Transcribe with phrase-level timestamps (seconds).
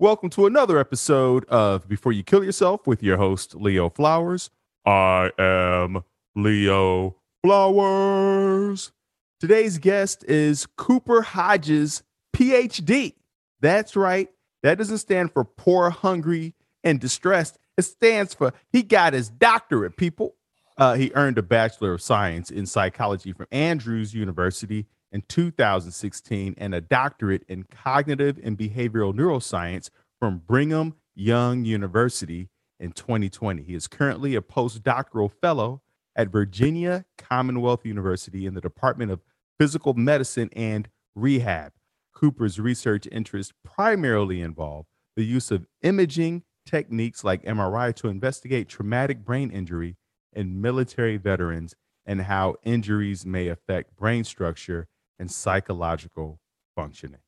[0.00, 4.48] Welcome to another episode of Before You Kill Yourself with your host, Leo Flowers.
[4.86, 8.92] I am Leo Flowers.
[9.40, 12.02] Today's guest is Cooper Hodges,
[12.34, 13.12] PhD.
[13.60, 14.30] That's right.
[14.62, 17.58] That doesn't stand for poor, hungry, and distressed.
[17.76, 20.34] It stands for he got his doctorate, people.
[20.78, 26.74] Uh, he earned a Bachelor of Science in Psychology from Andrews University in 2016 and
[26.74, 33.62] a doctorate in cognitive and behavioral neuroscience from Brigham Young University in 2020.
[33.62, 35.82] He is currently a postdoctoral fellow
[36.16, 39.20] at Virginia Commonwealth University in the Department of
[39.58, 41.72] Physical Medicine and Rehab.
[42.14, 44.86] Cooper's research interests primarily involve
[45.16, 49.96] the use of imaging techniques like MRI to investigate traumatic brain injury
[50.32, 51.74] in military veterans
[52.06, 54.86] and how injuries may affect brain structure
[55.20, 56.40] and psychological
[56.74, 57.20] functioning.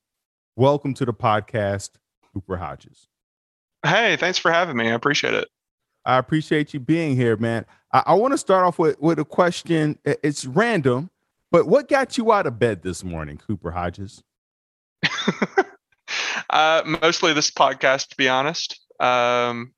[0.55, 1.91] Welcome to the podcast,
[2.33, 3.07] Cooper Hodges.
[3.85, 4.89] Hey, thanks for having me.
[4.89, 5.47] I appreciate it.
[6.03, 7.65] I appreciate you being here, man.
[7.93, 9.99] I, I want to start off with, with a question.
[10.03, 11.11] It's random,
[11.51, 14.23] but what got you out of bed this morning, Cooper Hodges?
[16.49, 18.79] uh, mostly this podcast, to be honest.
[18.99, 19.73] Um,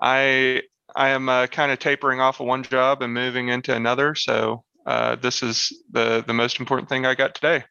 [0.00, 0.62] I
[0.94, 4.64] I am uh, kind of tapering off of one job and moving into another, so
[4.86, 7.64] uh, this is the the most important thing I got today.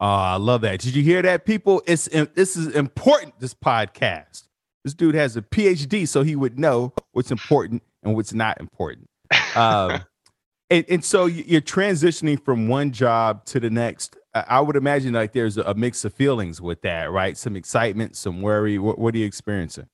[0.00, 0.80] Oh, I love that.
[0.80, 1.82] Did you hear that, people?
[1.86, 3.38] It's this is important.
[3.38, 4.44] This podcast.
[4.84, 9.08] This dude has a PhD, so he would know what's important and what's not important.
[9.56, 10.02] Um,
[10.68, 14.16] and, and so you're transitioning from one job to the next.
[14.34, 17.38] I would imagine like there's a mix of feelings with that, right?
[17.38, 18.78] Some excitement, some worry.
[18.78, 19.88] What, what are you experiencing?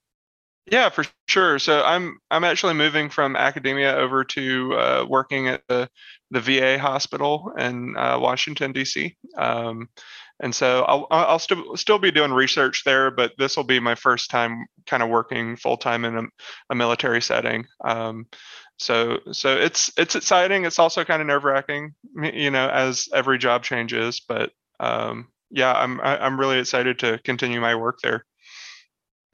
[0.70, 1.58] Yeah, for sure.
[1.58, 5.88] So I'm I'm actually moving from academia over to uh, working at the
[6.30, 9.16] the VA hospital in uh, Washington D.C.
[9.36, 9.88] Um,
[10.40, 13.96] and so I'll I'll still still be doing research there, but this will be my
[13.96, 16.22] first time kind of working full time in a,
[16.70, 17.66] a, military setting.
[17.84, 18.27] Um,
[18.78, 20.64] so so it's it's exciting.
[20.64, 24.20] It's also kind of nerve wracking, you know, as every job changes.
[24.20, 28.24] But um, yeah, I'm I'm really excited to continue my work there.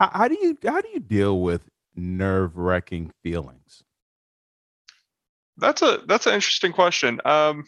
[0.01, 1.63] How, do you how do you deal with
[1.97, 3.83] nerve wracking feelings?
[5.57, 7.21] That's a that's an interesting question.
[7.25, 7.65] Um,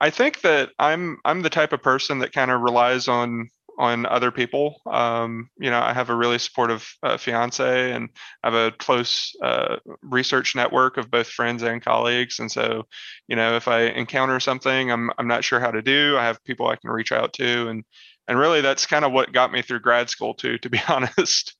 [0.00, 4.04] I think that I'm I'm the type of person that kind of relies on on
[4.06, 4.80] other people.
[4.86, 8.10] Um, you know, I have a really supportive uh, fiance, and
[8.42, 12.38] I have a close uh, research network of both friends and colleagues.
[12.38, 12.84] And so,
[13.28, 16.42] you know, if I encounter something I'm I'm not sure how to do, I have
[16.44, 17.84] people I can reach out to, and
[18.28, 21.56] and really that's kind of what got me through grad school too to be honest.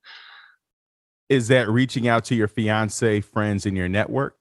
[1.29, 4.37] Is that reaching out to your fiance friends in your network?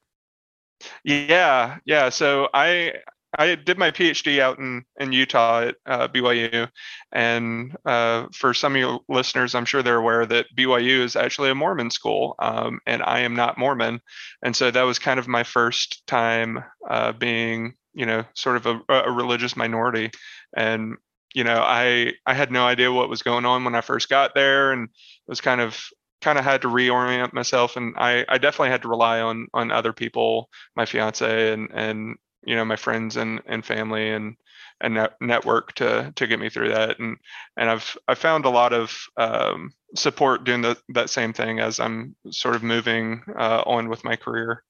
[1.04, 2.92] Yeah yeah so i
[3.38, 6.68] i did my phd out in in utah at uh, byu
[7.12, 11.52] and uh, for some of your listeners i'm sure they're aware that byu is actually
[11.52, 14.02] a mormon school um, and i am not mormon.
[14.44, 18.66] And so that was kind of my first time uh, being you know sort of
[18.66, 20.12] a, a religious minority.
[20.56, 20.98] And
[21.34, 24.36] you know, I I had no idea what was going on when I first got
[24.36, 24.90] there, and
[25.28, 25.82] was kind of
[26.22, 29.72] kind of had to reorient myself, and I I definitely had to rely on on
[29.72, 34.36] other people, my fiance and and you know my friends and and family and
[34.82, 37.18] and net, network to to get me through that, and
[37.58, 41.80] and I've I found a lot of um, support doing the, that same thing as
[41.80, 44.64] I'm sort of moving uh, on with my career.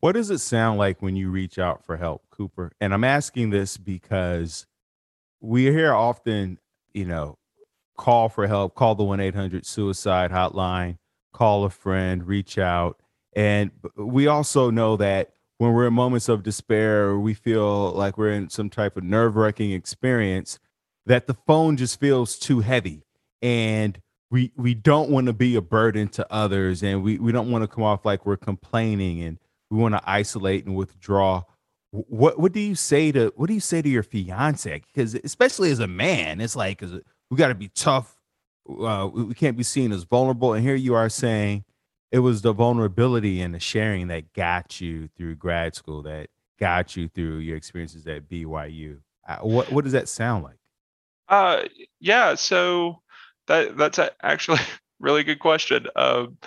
[0.00, 2.72] What does it sound like when you reach out for help, Cooper?
[2.80, 4.66] And I'm asking this because
[5.42, 6.58] we hear often,
[6.94, 7.36] you know,
[7.98, 10.96] call for help, call the 1 800 suicide hotline,
[11.32, 13.00] call a friend, reach out.
[13.34, 18.32] And we also know that when we're in moments of despair we feel like we're
[18.32, 20.58] in some type of nerve wracking experience,
[21.06, 23.04] that the phone just feels too heavy.
[23.40, 27.50] And we, we don't want to be a burden to others and we, we don't
[27.50, 29.38] want to come off like we're complaining and
[29.70, 31.42] we want to isolate and withdraw
[31.92, 34.82] what what do you say to what do you say to your fiance?
[34.86, 36.82] Because especially as a man, it's like
[37.30, 38.16] we got to be tough.
[38.68, 40.54] Uh, we can't be seen as vulnerable.
[40.54, 41.64] And here you are saying
[42.10, 46.28] it was the vulnerability and the sharing that got you through grad school, that
[46.58, 49.00] got you through your experiences at BYU.
[49.28, 50.56] Uh, what what does that sound like?
[51.28, 51.64] Uh,
[52.00, 52.34] yeah.
[52.34, 53.02] So
[53.48, 54.60] that that's actually
[54.98, 55.88] really good question.
[55.94, 56.38] Um,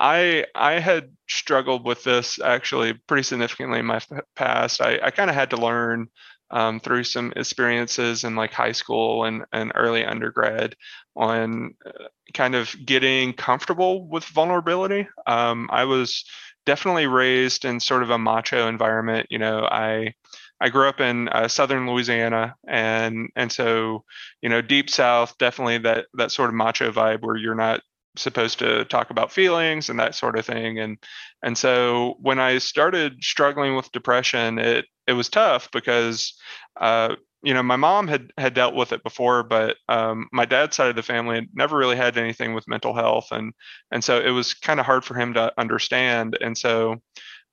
[0.00, 4.00] I I had struggled with this actually pretty significantly in my
[4.34, 4.80] past.
[4.80, 6.08] I, I kind of had to learn
[6.50, 10.74] um, through some experiences in like high school and, and early undergrad
[11.14, 15.08] on uh, kind of getting comfortable with vulnerability.
[15.26, 16.24] Um, I was
[16.66, 19.26] definitely raised in sort of a macho environment.
[19.30, 20.14] You know, I
[20.60, 24.04] I grew up in uh, southern Louisiana, and and so
[24.42, 27.80] you know, deep south, definitely that that sort of macho vibe where you're not
[28.16, 30.78] supposed to talk about feelings and that sort of thing.
[30.78, 30.98] And
[31.42, 36.34] and so when i started struggling with depression it it was tough because
[36.80, 40.76] uh, you know my mom had had dealt with it before but um, my dad's
[40.76, 43.28] side of the family had never really had anything with mental health.
[43.30, 43.52] And
[43.90, 46.38] and so it was kind of hard for him to understand.
[46.40, 46.96] And so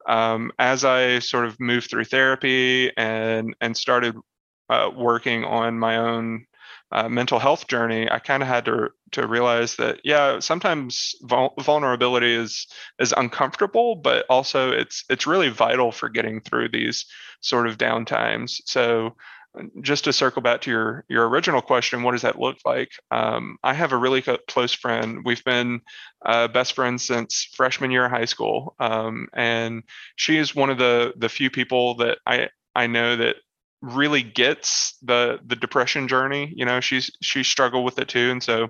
[0.08, 4.16] um, as i sort of moved through therapy and and started
[4.70, 6.46] uh, working on my own
[6.92, 11.54] uh, mental health journey, I kind of had to to realize that yeah, sometimes vul-
[11.62, 12.68] vulnerability is
[13.00, 17.06] is uncomfortable, but also it's it's really vital for getting through these
[17.42, 18.62] sort of down times.
[18.66, 19.16] So
[19.82, 22.92] just to circle back to your your original question, what does that look like?
[23.12, 25.22] Um, I have a really co- close friend.
[25.26, 25.82] We've been
[26.26, 29.84] uh, best friends since freshman year of high school, um, and
[30.16, 33.38] she is one of the the few people that I I know that
[33.82, 38.32] really gets the the depression journey you know she's she struggled with it too.
[38.32, 38.70] And so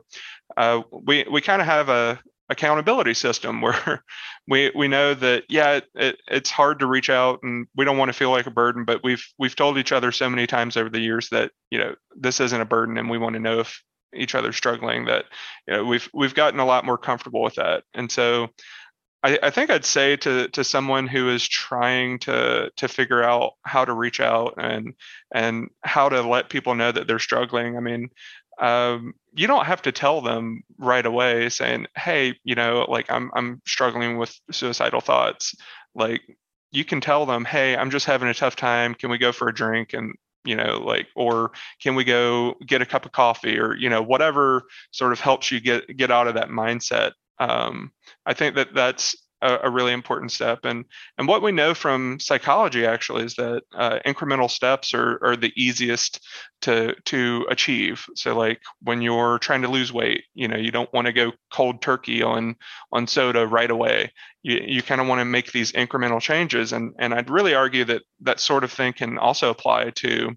[0.56, 2.20] uh, we we kind of have a
[2.50, 4.04] accountability system where
[4.48, 7.98] we we know that yeah it, it, it's hard to reach out and we don't
[7.98, 10.78] want to feel like a burden but we've we've told each other so many times
[10.78, 13.60] over the years that you know this isn't a burden and we want to know
[13.60, 13.82] if
[14.16, 15.26] each other's struggling that
[15.68, 17.84] you know we've we've gotten a lot more comfortable with that.
[17.94, 18.48] And so
[19.28, 23.54] I, I, think I'd say to to someone who is trying to to figure out
[23.64, 24.94] how to reach out and
[25.34, 27.76] and how to let people know that they're struggling.
[27.76, 28.10] I mean,
[28.60, 33.30] um, you don't have to tell them right away saying, "Hey, you know, like I'm
[33.36, 35.56] I'm struggling with suicidal thoughts."
[35.94, 36.22] Like
[36.72, 38.96] you can tell them, "Hey, I'm just having a tough time.
[38.96, 40.16] Can we go for a drink?" and
[40.46, 41.52] you know like or
[41.82, 45.52] can we go get a cup of coffee or you know whatever sort of helps
[45.52, 47.92] you get get out of that mindset um,
[48.26, 50.60] I think that that's a, a, really important step.
[50.64, 50.86] And
[51.18, 55.54] and what we know from psychology actually is that uh, incremental steps are are the
[55.56, 56.26] easiest
[56.62, 58.06] to to achieve.
[58.16, 61.34] So like when you're trying to lose weight, you know, you don't want to go
[61.52, 62.56] cold turkey on
[62.92, 64.12] on soda right away.
[64.42, 66.74] You you kind of want to make these incremental changes.
[66.74, 70.36] And and I'd really argue that that sort of thing can also apply to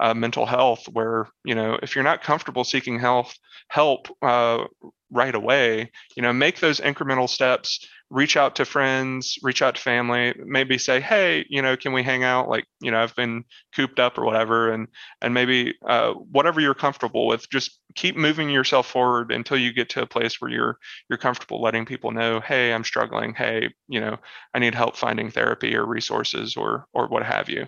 [0.00, 3.36] uh, mental health, where you know if you're not comfortable seeking health
[3.68, 4.64] help uh,
[5.10, 9.80] right away, you know, make those incremental steps, reach out to friends, reach out to
[9.80, 12.48] family, maybe say, hey, you know, can we hang out?
[12.48, 14.88] Like, you know, I've been cooped up or whatever, and
[15.22, 19.88] and maybe uh, whatever you're comfortable with, just keep moving yourself forward until you get
[19.90, 20.78] to a place where you're
[21.08, 23.34] you're comfortable letting people know, hey, I'm struggling.
[23.34, 24.16] Hey, you know,
[24.54, 27.66] I need help finding therapy or resources or or what have you.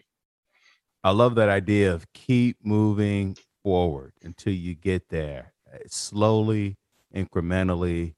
[1.05, 5.53] I love that idea of keep moving forward until you get there.
[5.89, 6.77] Slowly,
[7.15, 8.15] incrementally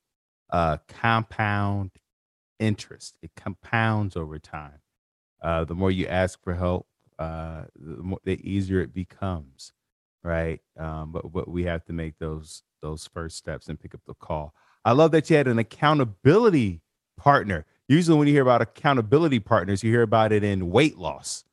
[0.51, 1.91] uh, compound
[2.59, 3.17] interest.
[3.23, 4.81] It compounds over time.
[5.43, 6.87] Uh, the more you ask for help,
[7.19, 9.73] uh, the, more, the easier it becomes,
[10.23, 10.61] right?
[10.79, 14.15] Um, but but we have to make those those first steps and pick up the
[14.15, 14.55] call.
[14.85, 16.83] I love that you had an accountability
[17.17, 17.67] partner.
[17.89, 21.45] Usually, when you hear about accountability partners, you hear about it in weight loss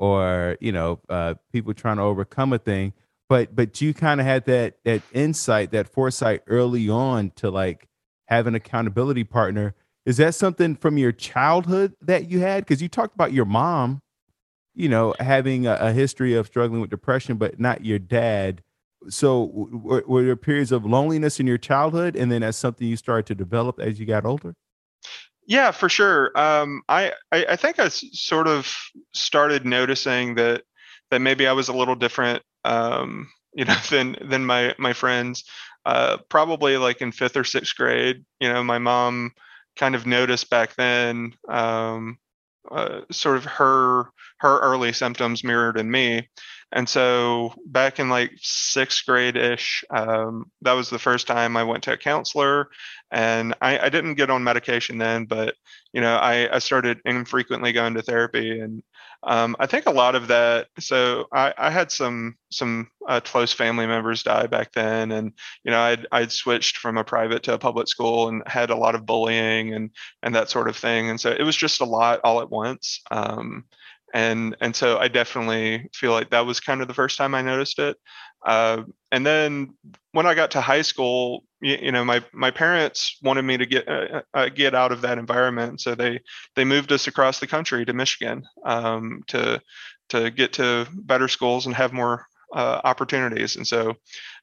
[0.00, 2.92] or you know uh, people trying to overcome a thing
[3.30, 7.88] but but you kind of had that that insight that foresight early on to like
[8.26, 9.74] have an accountability partner.
[10.04, 12.64] Is that something from your childhood that you had?
[12.64, 14.02] Because you talked about your mom
[14.74, 18.62] you know having a, a, history of struggling with depression but not your dad.
[19.08, 22.96] So were, were there periods of loneliness in your childhood and then that's something you
[22.96, 24.54] started to develop as you got older?
[25.46, 26.32] Yeah for sure.
[26.36, 28.76] Um, I, I i think i sort of
[29.14, 30.62] started noticing that
[31.12, 35.44] that maybe i was a little different um, you know, than than my my friends.
[35.86, 38.24] Uh, probably like in fifth or sixth grade.
[38.38, 39.32] You know, my mom
[39.76, 42.18] kind of noticed back then um,
[42.70, 44.04] uh, sort of her
[44.40, 46.28] her early symptoms mirrored in me.
[46.72, 51.64] And so back in like sixth grade ish, um, that was the first time I
[51.64, 52.68] went to a counselor.
[53.10, 55.54] And I, I didn't get on medication then, but
[55.92, 58.60] you know, I, I started infrequently going to therapy.
[58.60, 58.82] And
[59.22, 60.68] um, I think a lot of that.
[60.78, 65.70] So I, I had some some uh, close family members die back then, and you
[65.70, 68.94] know I'd I'd switched from a private to a public school and had a lot
[68.94, 69.90] of bullying and
[70.22, 73.02] and that sort of thing, and so it was just a lot all at once.
[73.10, 73.64] Um,
[74.14, 77.42] and and so I definitely feel like that was kind of the first time I
[77.42, 77.96] noticed it.
[78.44, 79.74] Uh, and then
[80.12, 83.66] when I got to high school, you, you know, my my parents wanted me to
[83.66, 86.20] get uh, uh, get out of that environment, so they
[86.56, 89.60] they moved us across the country to Michigan um, to
[90.10, 93.56] to get to better schools and have more uh, opportunities.
[93.56, 93.94] And so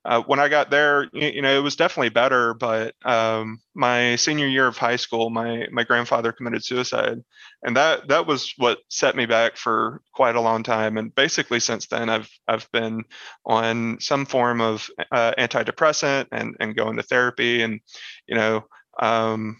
[0.05, 2.53] uh, when I got there, you, you, know, it was definitely better.
[2.53, 7.19] But um, my senior year of high school, my my grandfather committed suicide,
[7.63, 10.97] and that that was what set me back for quite a long time.
[10.97, 13.03] And basically, since then, I've I've been
[13.45, 17.79] on some form of uh, antidepressant and and going to therapy, and
[18.27, 18.63] you know.
[18.99, 19.57] Um,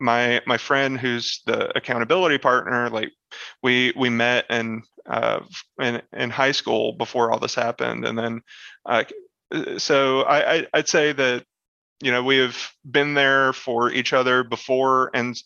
[0.00, 3.12] my my friend who's the accountability partner like
[3.62, 5.40] we we met in uh,
[5.80, 8.04] in in high school before all this happened.
[8.04, 8.42] And then
[8.86, 9.04] uh,
[9.78, 11.44] so I, I i'd say that
[12.00, 12.56] you know we have
[12.88, 15.36] been there for each other before and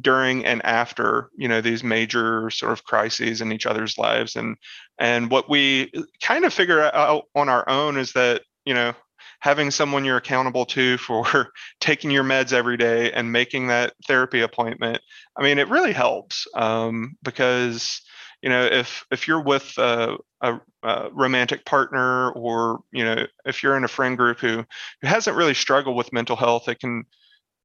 [0.00, 4.36] during and after you know these major sort of crises in each other's lives.
[4.36, 4.56] And
[4.98, 5.92] and what we
[6.22, 8.94] kind of figure out on our own is that you know
[9.38, 14.40] having someone you're accountable to for taking your meds every day and making that therapy
[14.40, 15.00] appointment
[15.36, 18.02] i mean it really helps um, because
[18.42, 23.62] you know if if you're with a, a, a, romantic partner or you know if
[23.62, 24.64] you're in a friend group who
[25.00, 27.04] who hasn't really struggled with mental health it can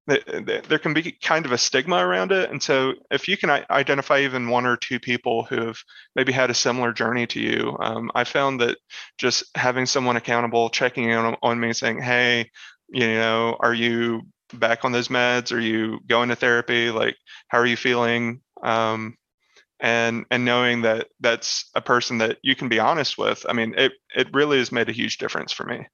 [0.07, 4.19] there can be kind of a stigma around it and so if you can identify
[4.19, 5.77] even one or two people who have
[6.15, 8.77] maybe had a similar journey to you um, i found that
[9.17, 12.49] just having someone accountable checking in on, me saying hey
[12.89, 14.21] you know are you
[14.53, 15.51] back on those meds?
[15.51, 16.89] Are you going to therapy?
[16.89, 17.15] Like
[17.47, 18.41] how are you feeling?
[18.63, 19.15] Um,
[19.81, 23.73] and and knowing that that's a person that you can be honest with i mean
[23.77, 25.85] it it really has made a huge difference for me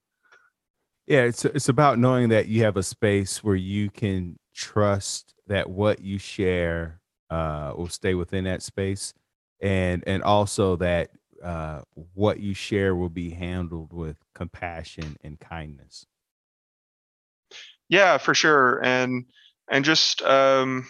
[1.08, 5.70] yeah, it's it's about knowing that you have a space where you can trust that
[5.70, 9.14] what you share uh, will stay within that space,
[9.62, 11.10] and and also that
[11.44, 11.82] uh,
[12.14, 16.06] what you share will be handled with compassion and kindness.
[17.90, 19.26] Yeah, for sure, and
[19.70, 20.88] and just um,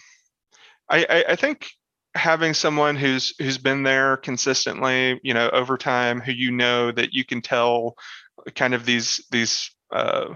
[0.89, 1.71] I, I I think
[2.15, 7.13] having someone who's who's been there consistently, you know, over time, who you know that
[7.13, 7.95] you can tell
[8.55, 10.35] kind of these these uh,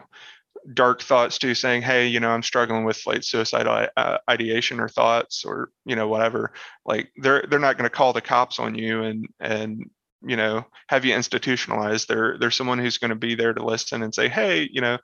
[0.73, 4.89] dark thoughts to saying hey you know i'm struggling with like suicidal uh, ideation or
[4.89, 6.53] thoughts or you know whatever.
[6.85, 9.89] Like they're they're not going to call the cops on you and and
[10.25, 12.07] you know have you institutionalized.
[12.07, 14.97] There there's someone who's going to be there to listen and say hey you know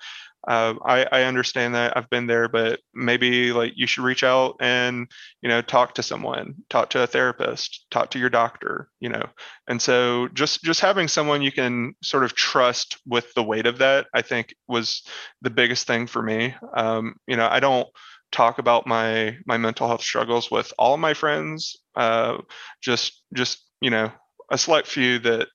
[0.47, 4.55] uh, I, I understand that I've been there, but maybe like you should reach out
[4.59, 5.07] and
[5.41, 9.23] you know talk to someone, talk to a therapist, talk to your doctor, you know.
[9.67, 13.77] And so just just having someone you can sort of trust with the weight of
[13.79, 15.03] that, I think was
[15.41, 16.55] the biggest thing for me.
[16.75, 17.87] Um, you know, I don't
[18.31, 21.77] talk about my my mental health struggles with all of my friends.
[21.95, 22.37] Uh,
[22.81, 24.11] just just you know
[24.51, 25.47] a select few that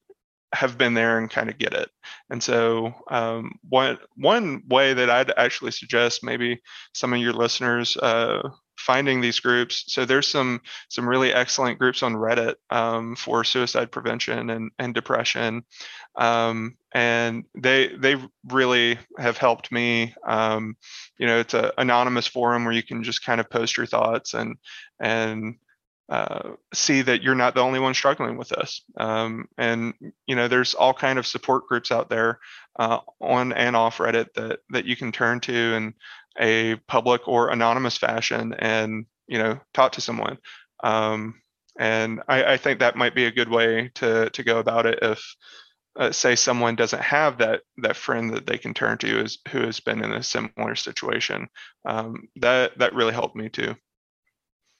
[0.53, 1.91] have been there and kind of get it.
[2.31, 6.61] And so, um, one one way that I'd actually suggest maybe
[6.95, 8.49] some of your listeners uh,
[8.79, 9.85] finding these groups.
[9.88, 14.95] So there's some some really excellent groups on Reddit um, for suicide prevention and and
[14.95, 15.65] depression,
[16.17, 18.17] um, and they they
[18.49, 20.15] really have helped me.
[20.26, 20.76] Um,
[21.19, 24.35] you know, it's an anonymous forum where you can just kind of post your thoughts
[24.35, 24.57] and
[25.00, 25.57] and
[26.09, 28.83] uh, see that you're not the only one struggling with this.
[28.97, 29.95] Um, and
[30.27, 32.39] you know, there's all kind of support groups out there
[32.79, 35.95] uh, on and off Reddit that that you can turn to in
[36.39, 40.39] a public or anonymous fashion, and you know, talk to someone.
[40.85, 41.41] Um,
[41.79, 45.01] and I, I, think that might be a good way to to go about it
[45.03, 45.37] if.
[45.99, 49.63] Uh, say someone doesn't have that that friend that they can turn to is, who
[49.63, 51.49] has been in a similar situation
[51.87, 53.75] um, that that really helped me too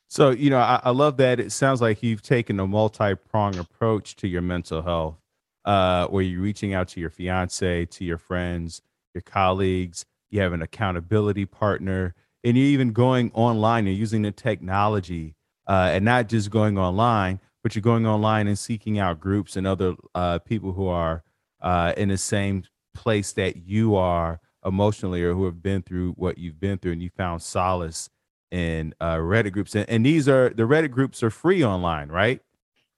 [0.09, 1.41] so, you know, I, I love that.
[1.41, 5.17] It sounds like you've taken a multi pronged approach to your mental health,
[5.65, 8.83] uh, where you're reaching out to your fiance, to your friends,
[9.15, 13.87] your colleagues, you have an accountability partner, and you're even going online.
[13.87, 15.35] You're using the technology
[15.67, 19.67] uh, and not just going online, but you're going online and seeking out groups and
[19.67, 21.25] other uh, people who are
[21.61, 22.63] uh, in the same
[22.95, 27.03] place that you are emotionally or who have been through what you've been through and
[27.03, 28.09] you found solace
[28.57, 32.41] in uh, Reddit groups, and, and these are the Reddit groups are free online, right?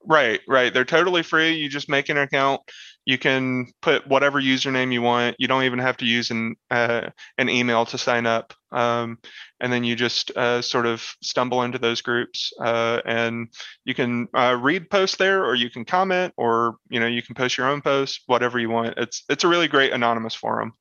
[0.04, 0.72] Right, right.
[0.72, 1.56] They're totally free.
[1.56, 2.60] You just make an account.
[3.04, 5.34] You can put whatever username you want.
[5.40, 8.54] You don't even have to use an uh, an email to sign up.
[8.70, 9.18] Um,
[9.60, 13.48] and then you just uh, sort of stumble into those groups, uh, and
[13.84, 17.34] you can uh, read posts there, or you can comment, or you know you can
[17.34, 18.94] post your own posts, whatever you want.
[18.96, 20.74] It's it's a really great anonymous forum.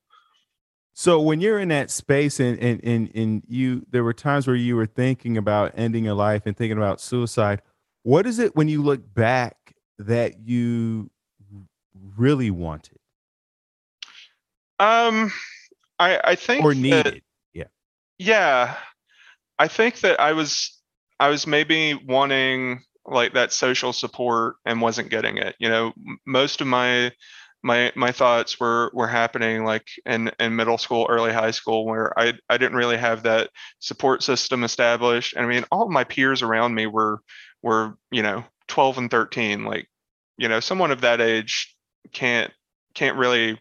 [1.00, 4.56] So when you're in that space and, and and and you there were times where
[4.56, 7.62] you were thinking about ending your life and thinking about suicide,
[8.02, 11.12] what is it when you look back that you
[12.16, 12.98] really wanted?
[14.80, 15.32] Um
[16.00, 17.06] I I think or needed.
[17.06, 17.22] That,
[17.54, 17.66] yeah.
[18.18, 18.76] Yeah.
[19.60, 20.82] I think that I was
[21.20, 25.56] I was maybe wanting like that social support and wasn't getting it.
[25.60, 25.94] You know,
[26.26, 27.12] most of my
[27.64, 32.18] my my thoughts were were happening like in in middle school early high school where
[32.18, 33.50] i i didn't really have that
[33.80, 35.36] support system established.
[35.36, 37.22] And i mean all my peers around me were
[37.62, 39.90] were you know 12 and 13 like
[40.38, 41.76] you know someone of that age
[42.14, 42.52] can't
[42.94, 43.60] can't really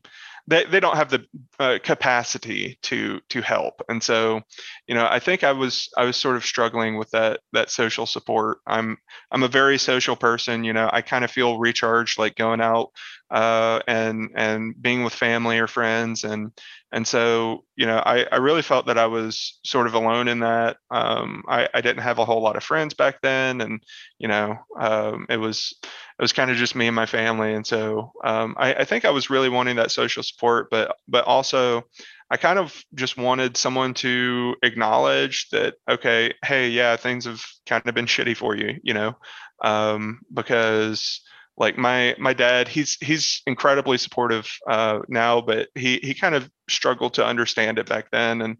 [0.48, 1.24] they, they don't have the
[1.58, 3.82] uh, capacity to to help.
[3.88, 4.42] And so
[4.86, 8.06] you know i think i was i was sort of struggling with that that social
[8.06, 8.58] support.
[8.66, 8.98] I'm
[9.30, 12.90] i'm a very social person you know i kind of feel recharged like going out
[13.30, 16.25] uh, and and being with family or friends.
[16.25, 16.52] And
[16.92, 20.40] and so you know I, I really felt that I was sort of alone in
[20.40, 20.76] that.
[20.90, 23.61] Um, I, I didn't have a whole lot of friends back then.
[23.61, 23.83] And
[24.18, 27.54] you know um, it was it was kind of just me and my family.
[27.54, 31.25] And so um, I, I think I was really wanting that social support but but
[31.25, 31.85] also
[32.30, 37.87] I kind of just wanted someone to acknowledge that okay hey yeah things have kind
[37.87, 39.16] of been shitty for you you know
[39.62, 41.21] um, because
[41.58, 46.50] like my my dad he's he's incredibly supportive uh, now but he he kind of
[46.68, 48.56] struggled to understand it back then and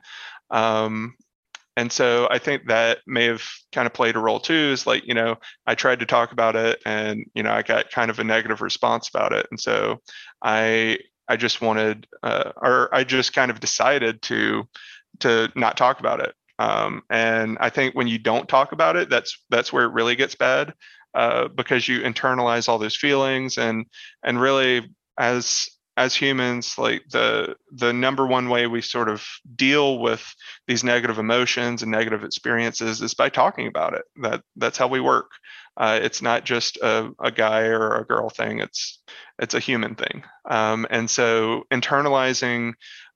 [0.51, 1.15] um
[1.77, 5.07] and so i think that may have kind of played a role too is like
[5.07, 5.37] you know
[5.67, 8.63] i tried to talk about it and you know i got kind of a negative
[8.63, 10.01] response about it and so
[10.43, 10.99] i
[11.29, 14.67] i just wanted uh, or i just kind of decided to
[15.19, 19.11] to not talk about it um, and i think when you don't talk about it
[19.11, 20.73] that's that's where it really gets bad
[21.17, 23.87] uh, because you internalize all those feelings and
[24.23, 24.87] and really
[25.19, 30.23] as as humans like the the number one way we sort of deal with
[30.69, 34.03] these negative emotions and negative experiences is by talking about it.
[34.17, 35.31] That that's how we work.
[35.79, 38.61] Uh, it's not just a, a, guy or a girl thing.
[38.61, 39.03] It's
[39.39, 40.23] it's a human thing.
[40.45, 42.75] Um, and so internalizing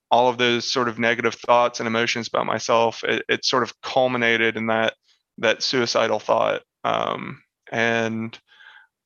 [0.09, 3.79] all of those sort of negative thoughts and emotions about myself it, it sort of
[3.81, 4.95] culminated in that
[5.37, 6.61] that suicidal thought.
[6.83, 8.37] Um, and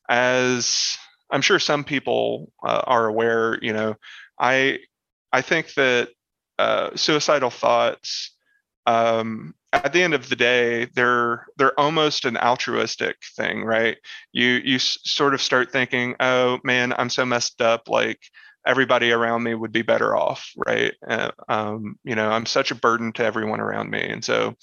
[0.10, 0.98] as
[1.32, 3.96] I'm sure some people uh, are aware, you know,
[4.40, 4.80] I
[5.32, 6.10] I think that
[6.60, 8.32] uh, suicidal thoughts
[8.86, 13.98] um, at the end of the day they're they're almost an altruistic thing right?
[14.32, 18.20] You you s- sort of start thinking oh man i'm so messed up like
[18.66, 20.94] everybody around me would be better off right?
[21.08, 24.02] Uh, um, you know i'm such a burden to everyone around me.
[24.02, 24.56] And so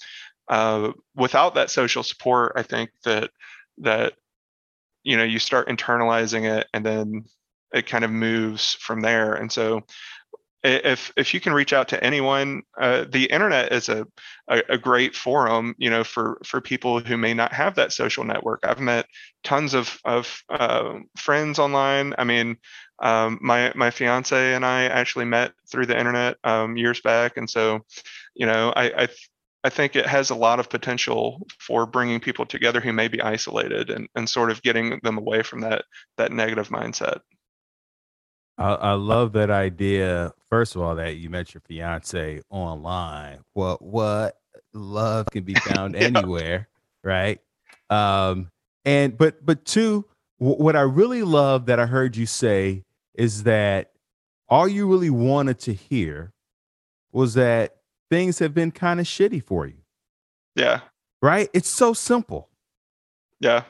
[0.49, 3.29] uh, without that social support i think that
[3.79, 4.13] that
[5.03, 7.25] you know you start internalizing it and then
[7.73, 9.33] it kind of moves from there.
[9.33, 9.83] And so
[10.63, 14.07] if if you can reach out to anyone uh, the internet is a,
[14.47, 18.23] a, a great forum you know for for people who may not have that social
[18.23, 18.61] network.
[18.63, 19.05] I've met
[19.43, 22.13] tons of of uh, friends online.
[22.17, 22.57] I mean
[23.01, 27.35] um, my my fiance and i actually met through the internet um, years back.
[27.35, 27.81] And so
[28.35, 29.07] you know i i
[29.63, 33.21] I think it has a lot of potential for bringing people together who may be
[33.21, 35.85] isolated and, and sort of getting them away from that
[36.17, 37.21] that negative mindset.
[38.57, 40.33] I, I love that idea.
[40.49, 43.39] First of all, that you met your fiance online.
[43.53, 44.37] What what
[44.73, 46.01] love can be found yeah.
[46.01, 46.67] anywhere,
[47.03, 47.39] right?
[47.89, 48.49] Um,
[48.85, 50.05] and but but two,
[50.39, 52.83] w- what I really love that I heard you say
[53.15, 53.91] is that
[54.49, 56.33] all you really wanted to hear
[57.11, 57.77] was that
[58.13, 59.81] things have been kind of shitty for you.
[60.55, 60.81] Yeah.
[61.19, 61.49] Right?
[61.51, 62.47] It's so simple.
[63.39, 63.63] Yeah.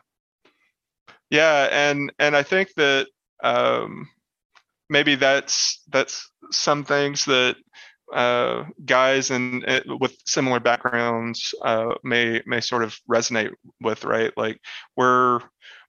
[1.30, 3.08] Yeah, and and I think that
[3.42, 4.10] um
[4.90, 7.56] maybe that's that's some things that
[8.14, 14.34] uh, guys and uh, with similar backgrounds uh, may may sort of resonate with, right?
[14.36, 14.60] Like
[14.98, 15.40] we're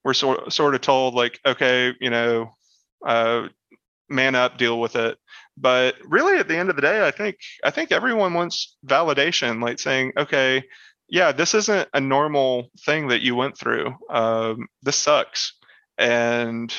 [0.04, 2.54] we're sort sort of told like, okay, you know,
[3.04, 3.48] uh,
[4.08, 5.18] man up, deal with it
[5.56, 9.62] but really at the end of the day i think i think everyone wants validation
[9.62, 10.62] like saying okay
[11.08, 13.94] yeah this isn't a normal thing that you went through.
[14.10, 15.54] Um, this sucks.
[15.98, 16.74] And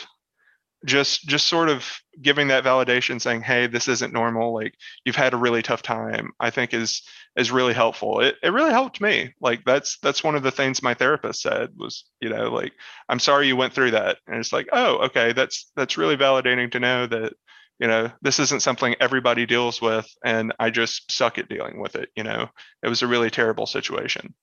[0.83, 1.89] just just sort of
[2.21, 4.53] giving that validation saying hey this isn't normal.
[4.53, 7.01] Like you've had a really tough time i think is
[7.35, 8.21] is really helpful.
[8.21, 9.33] It, it really helped me.
[9.41, 12.73] Like that's that's one of the things my therapist said was you know like
[13.09, 14.17] i'm sorry you went through that.
[14.27, 15.33] And it's like oh okay.
[15.33, 17.33] That's that's really validating to know that
[17.79, 21.95] you know this isn't something everybody deals with and i just suck at dealing with
[21.95, 22.49] it you know?
[22.83, 24.33] It was a really terrible situation.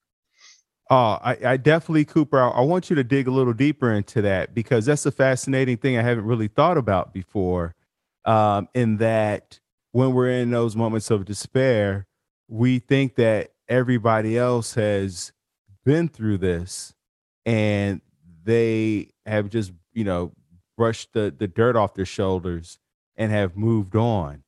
[0.91, 4.23] Oh i, I definitely cooper I, I want you to dig a little deeper into
[4.23, 7.75] that because that's a fascinating thing i haven't really thought about before
[8.25, 9.59] um, in that
[9.93, 12.07] when we're in those moments of despair
[12.49, 15.33] we think that everybody else has
[15.85, 16.95] been through this
[17.47, 18.01] and
[18.45, 20.33] they have just you know
[20.77, 22.79] brushed the, the dirt off their shoulders
[23.23, 24.43] and have moved on.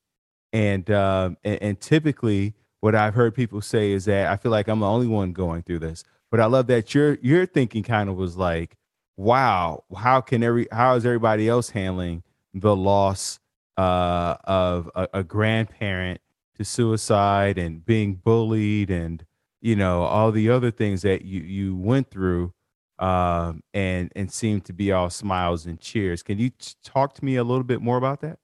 [0.53, 4.69] And, um, and and typically, what I've heard people say is that I feel like
[4.69, 6.05] I'm the only one going through this.
[6.31, 8.77] But I love that your your thinking kind of was like,
[9.17, 13.39] wow, how can every how is everybody else handling the loss
[13.77, 16.21] uh, of a, a grandparent
[16.57, 19.25] to suicide and being bullied and
[19.61, 22.53] you know all the other things that you you went through
[22.99, 26.23] um, and and seemed to be all smiles and cheers.
[26.23, 28.39] Can you t- talk to me a little bit more about that?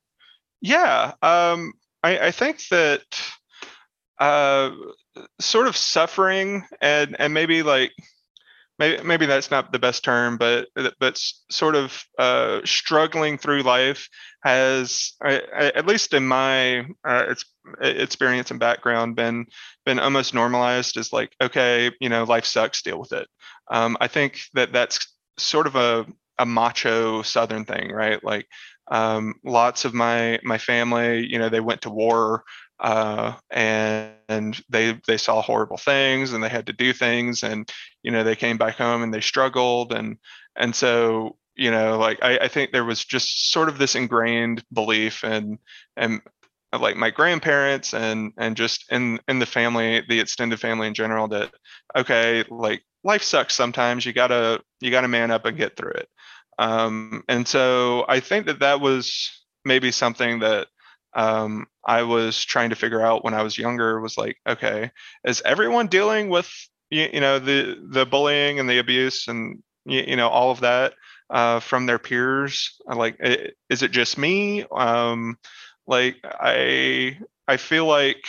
[0.60, 3.02] Yeah, um, I, I think that
[4.18, 4.70] uh,
[5.40, 7.92] sort of suffering and and maybe like
[8.78, 10.68] maybe maybe that's not the best term, but
[11.00, 11.18] but
[11.50, 14.08] sort of uh, struggling through life
[14.44, 17.34] has, at least in my uh,
[17.82, 19.46] experience and background, been
[19.86, 23.28] been almost normalized as like okay, you know, life sucks, deal with it.
[23.70, 24.98] Um, I think that that's
[25.38, 26.06] sort of a
[26.40, 28.22] a macho Southern thing, right?
[28.24, 28.46] Like
[28.90, 32.42] um, lots of my my family, you know, they went to war
[32.80, 37.70] uh, and, and, they they saw horrible things and they had to do things and
[38.02, 40.16] you know they came back home and they struggled and
[40.56, 44.64] and so you know like I, I think there was just sort of this ingrained
[44.72, 45.58] belief and
[45.96, 46.22] and
[46.78, 51.28] like my grandparents and and just in in the family the extended family in general
[51.28, 51.52] that
[51.96, 56.08] okay like life sucks sometimes you gotta you gotta man up and get through it
[56.60, 59.30] um, and so i think that that was
[59.66, 60.68] maybe something that
[61.14, 64.92] um, I was trying to figure out when I was younger was like, okay,
[65.24, 66.48] is everyone dealing with
[66.90, 70.60] you, you know the the bullying and the abuse and you, you know all of
[70.60, 70.94] that
[71.30, 72.76] uh, from their peers?
[72.86, 73.16] Like,
[73.68, 74.64] is it just me?
[74.70, 75.36] Um,
[75.88, 77.18] like, I
[77.48, 78.24] I feel like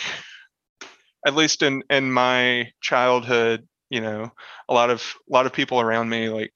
[1.26, 4.30] at least in in my childhood, you know,
[4.68, 6.52] a lot of a lot of people around me like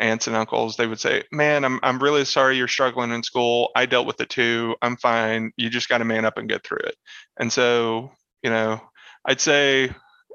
[0.00, 3.70] aunts and uncles, they would say, "Man, I'm I'm really sorry you're struggling in school.
[3.76, 4.76] I dealt with it too.
[4.82, 5.52] I'm fine.
[5.56, 6.96] You just got to man up and get through it."
[7.38, 8.80] And so, you know,
[9.26, 9.90] I'd say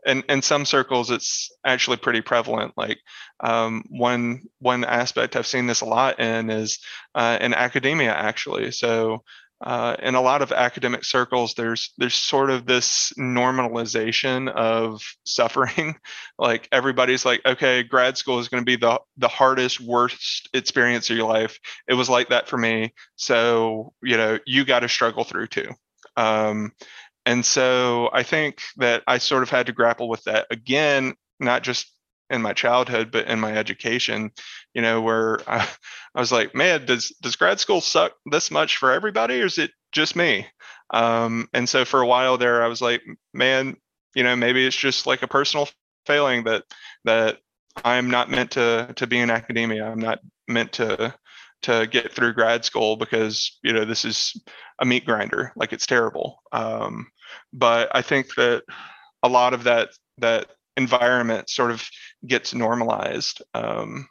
[0.06, 2.74] in in some circles it's actually pretty prevalent.
[2.78, 3.00] Like
[3.42, 6.80] um, one one aspect I've seen this a lot in is
[7.16, 8.72] uh, in academia actually.
[8.72, 9.24] So
[9.62, 15.96] uh, in a lot of academic circles, there's there's sort of this normalization of suffering.
[16.40, 21.10] like everybody's like, okay, grad school is going to be the the hardest, worst experience
[21.10, 21.58] of your life.
[21.88, 25.70] It was like that for me, so you know you got to struggle through too.
[26.18, 26.72] Um,
[27.26, 31.64] and so I think that I sort of had to grapple with that again, not
[31.64, 31.95] just
[32.30, 34.32] in my childhood, but in my education,
[34.74, 35.68] you know, where I,
[36.16, 39.58] I was like, man, does does grad school suck this much for everybody, or is
[39.58, 40.48] it just me?
[40.94, 43.02] Um, and so for a while there, I was like,
[43.34, 43.76] man,
[44.14, 45.68] you know, maybe it's just like a personal
[46.06, 46.64] failing that
[47.06, 47.40] that
[47.84, 49.86] I'm not meant to to be in academia.
[49.86, 51.14] I'm not meant to
[51.64, 54.40] to get through grad school because you know this is
[54.80, 55.52] a meat grinder.
[55.56, 56.40] Like it's terrible.
[56.52, 57.08] Um,
[57.52, 58.64] but I think that
[59.24, 61.88] a lot of that that environment sort of
[62.26, 64.08] gets normalized um,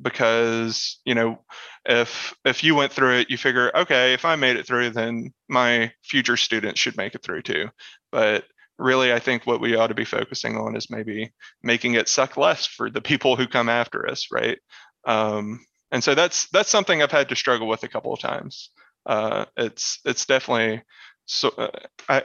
[0.00, 1.38] because you know
[1.84, 5.32] if if you went through it you figure okay if i made it through then
[5.48, 7.68] my future students should make it through too.
[8.12, 8.44] But
[8.78, 12.36] really i think what we ought to be focusing on is maybe making it suck
[12.36, 14.58] less for the people who come after us right?
[15.06, 18.70] Um, and so that's that's something i've had to struggle with a couple of times.
[19.06, 20.82] Uh, it's it's definitely
[21.26, 21.70] so uh,
[22.08, 22.24] I,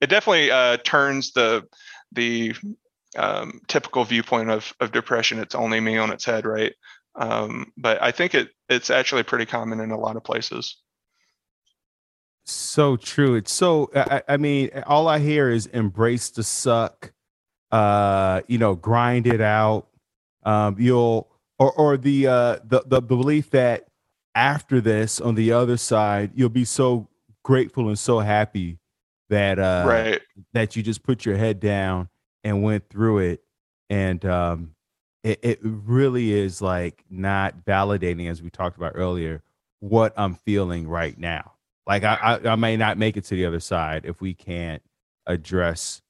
[0.00, 1.64] it definitely uh, turns the
[2.12, 2.54] the
[3.16, 5.38] um, typical viewpoint of, of depression.
[5.38, 6.72] It's only me on its head, right?
[7.16, 10.76] Um, but I think it it's actually pretty common in a lot of places.
[12.44, 13.36] So true.
[13.36, 13.90] It's so.
[13.94, 17.12] I, I mean, all I hear is embrace the suck.
[17.70, 19.88] Uh, you know, grind it out.
[20.44, 23.86] Um, you'll or or the uh the the belief that
[24.34, 27.08] after this on the other side you'll be so
[27.42, 28.78] grateful and so happy
[29.28, 30.20] that uh right
[30.52, 32.08] that you just put your head down
[32.44, 33.42] and went through it
[33.90, 34.74] and um
[35.24, 39.42] it, it really is like not validating as we talked about earlier
[39.80, 41.52] what i'm feeling right now.
[41.86, 44.82] Like I, I, I may not make it to the other side if we can't
[45.26, 46.00] address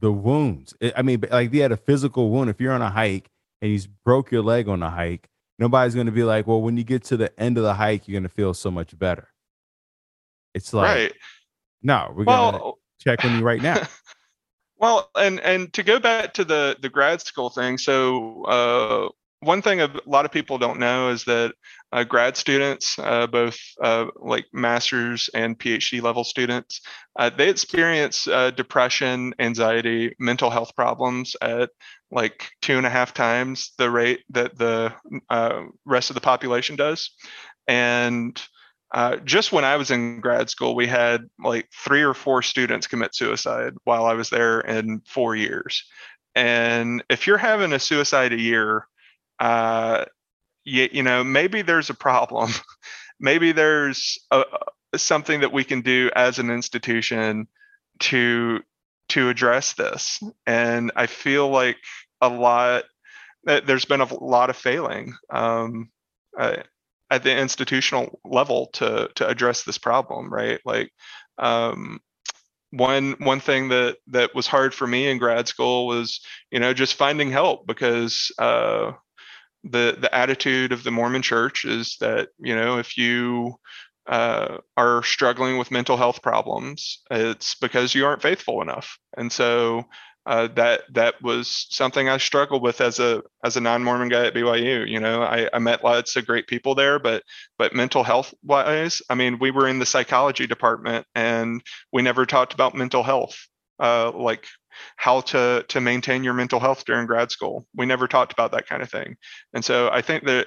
[0.00, 0.74] the wounds.
[0.96, 3.70] I mean like if you had a physical wound if you're on a hike and
[3.70, 6.84] you broke your leg on a hike nobody's going to be like well when you
[6.84, 9.28] get to the end of the hike you're going to feel so much better.
[10.54, 11.12] It's like right.
[11.82, 13.86] no we're well, going to check on you right now
[14.82, 19.08] Well, and and to go back to the the grad school thing, so uh,
[19.40, 21.54] one thing a lot of people don't know is that
[21.92, 26.80] uh, grad students, uh, both uh, like master's and PhD level students,
[27.16, 31.70] uh, they experience uh, depression, anxiety, mental health problems at
[32.10, 34.92] like two and a half times the rate that the
[35.86, 37.10] rest of the population does,
[37.68, 38.42] and
[38.92, 42.86] uh, just when I was in grad school, we had like three or four students
[42.86, 45.84] commit suicide while I was there in four years.
[46.34, 48.86] And if you're having a suicide a year,
[49.38, 50.04] uh,
[50.64, 52.50] you, you know, maybe there's a problem.
[53.20, 54.44] maybe there's a,
[54.96, 57.48] something that we can do as an institution
[58.00, 58.60] to
[59.08, 61.76] to address this and i feel like
[62.20, 62.84] a lot
[63.44, 65.90] there's been a lot of failing um,
[67.12, 70.60] at the institutional level to to address this problem right?
[70.64, 70.90] Like
[71.38, 72.00] um,
[72.70, 76.20] one one thing that that was hard for me in grad school was
[76.50, 78.92] you know just finding help because uh,
[79.62, 83.56] the the attitude of the Mormon Church is that you know if you
[84.06, 89.84] uh, are struggling with mental health problems, it's because you aren't faithful enough, and so
[90.24, 94.34] uh, that that was something I struggled with as a as a non-Mormon guy at
[94.34, 94.88] BYU.
[94.88, 97.24] You know, I, I met lots of great people there, but
[97.58, 102.24] but mental health wise, I mean, we were in the psychology department and we never
[102.24, 103.36] talked about mental health,
[103.80, 104.46] uh, like
[104.96, 107.66] how to to maintain your mental health during grad school.
[107.74, 109.16] We never talked about that kind of thing,
[109.54, 110.46] and so I think that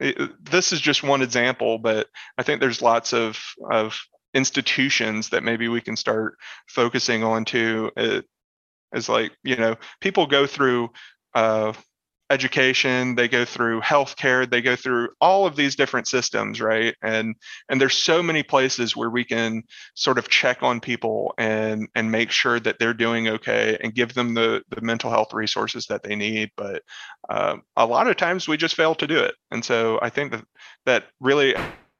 [0.00, 3.38] it, this is just one example, but I think there's lots of
[3.70, 3.96] of
[4.34, 7.92] institutions that maybe we can start focusing on to
[8.94, 10.90] is like you know people go through
[11.34, 11.72] uh,
[12.30, 16.94] education they go through healthcare they go through all of these different systems right?
[17.02, 17.34] And
[17.68, 19.62] and there's so many places where we can
[19.94, 24.14] sort of check on people and and make sure that they're doing okay and give
[24.14, 26.50] them the the mental health resources that they need.
[26.56, 26.82] But
[27.28, 29.34] uh, a lot of times we just fail to do it.
[29.50, 30.44] And so i think that
[30.86, 31.54] that really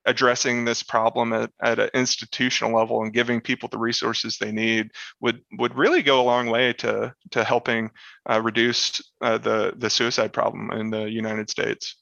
[0.07, 4.91] addressing this problem at, at an institutional level and giving people the resources they need
[5.21, 7.91] would would really go a long way to to helping
[8.31, 11.97] uh, reduce uh, the the suicide problem in the United States.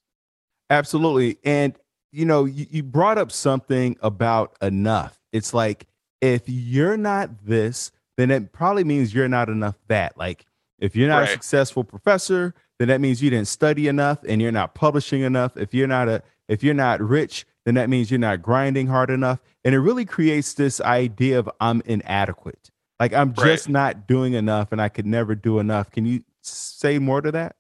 [0.70, 1.74] Absolutely, and
[2.10, 5.18] you know you, you brought up something about enough.
[5.32, 5.86] It's like
[6.20, 10.16] if you're not this, then it probably means you're not enough that.
[10.16, 10.46] Like
[10.78, 11.28] if you're not right.
[11.28, 15.56] a successful professor, then that means you didn't study enough and you're not publishing enough.
[15.56, 19.10] If you're not a if you're not rich, then that means you're not grinding hard
[19.10, 19.40] enough.
[19.64, 22.70] And it really creates this idea of I'm inadequate.
[22.98, 23.72] Like I'm just right.
[23.72, 25.90] not doing enough and I could never do enough.
[25.90, 27.56] Can you say more to that?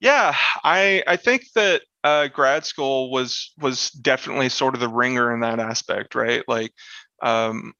[0.00, 5.32] Yeah, I I think that uh, grad school was was definitely sort of the ringer
[5.32, 6.42] in that aspect, right?
[6.46, 6.72] Like,
[7.22, 7.72] um,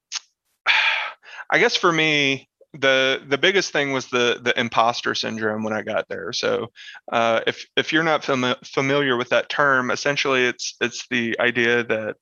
[1.49, 5.81] I guess for me, the the biggest thing was the the imposter syndrome when I
[5.81, 6.33] got there.
[6.33, 6.71] So
[7.11, 11.83] uh, if if you're not fam- familiar with that term, essentially it's it's the idea
[11.83, 12.15] that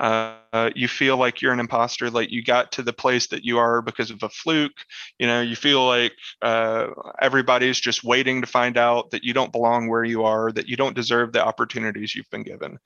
[0.00, 3.58] uh, you feel like you're an imposter, like you got to the place that you
[3.58, 4.84] are because of a fluke.
[5.18, 6.86] You know, you feel like uh,
[7.20, 10.76] everybody's just waiting to find out that you don't belong where you are, that you
[10.76, 12.78] don't deserve the opportunities you've been given.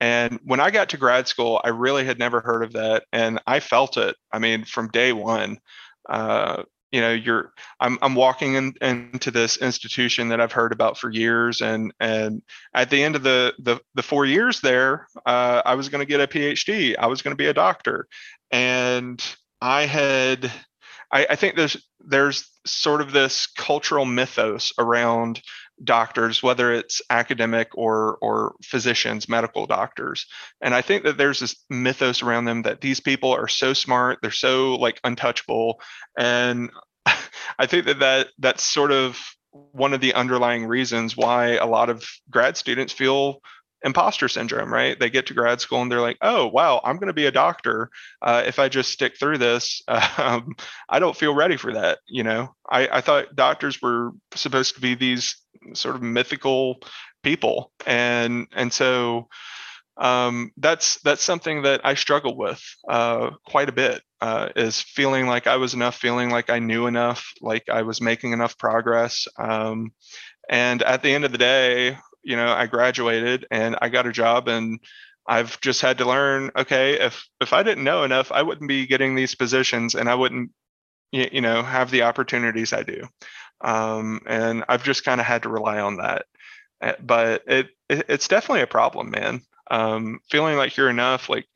[0.00, 3.40] And when I got to grad school, I really had never heard of that, and
[3.46, 4.16] I felt it.
[4.32, 5.58] I mean, from day one
[6.08, 6.62] uh,
[6.92, 11.10] you know you're i'm, I'm walking in, into this institution that i've heard about for
[11.10, 12.42] years and and
[12.74, 16.10] at the end of the the, the four years there uh, i was going to
[16.10, 18.06] get a phd i was going to be a doctor
[18.50, 20.52] and i had
[21.10, 25.40] I, I think there's there's sort of this cultural mythos around
[25.84, 30.26] doctors, whether it's academic or or physicians, medical doctors.
[30.60, 34.18] And I think that there's this mythos around them that these people are so smart,
[34.22, 35.80] they're so like untouchable.
[36.18, 36.70] And
[37.58, 41.90] I think that, that that's sort of one of the underlying reasons why a lot
[41.90, 43.40] of grad students feel
[43.84, 44.98] imposter syndrome, right?
[44.98, 47.32] They get to grad school and they're like, oh, wow, I'm going to be a
[47.32, 47.90] doctor.
[48.20, 49.82] Uh, if I just stick through this,
[50.18, 50.54] um,
[50.88, 51.98] I don't feel ready for that.
[52.06, 55.36] You know, I, I thought doctors were supposed to be these
[55.74, 56.80] sort of mythical
[57.22, 57.72] people.
[57.86, 59.28] And, and so,
[59.96, 64.02] um, that's that's something that I struggle with uh, quite a bit.
[64.20, 68.00] Uh, is feeling like I was enough, feeling like I knew enough, like I was
[68.00, 69.26] making enough progress.
[69.36, 69.92] Um,
[70.48, 74.12] and at the end of the day, you know, I graduated and I got a
[74.12, 74.78] job, and
[75.26, 76.50] I've just had to learn.
[76.56, 80.14] Okay, if if I didn't know enough, I wouldn't be getting these positions, and I
[80.14, 80.52] wouldn't,
[81.10, 83.08] you, you know, have the opportunities I do.
[83.62, 86.26] Um, and I've just kind of had to rely on that.
[86.82, 91.46] Eh, but it, it it's definitely a problem, man um, feeling like you're enough, like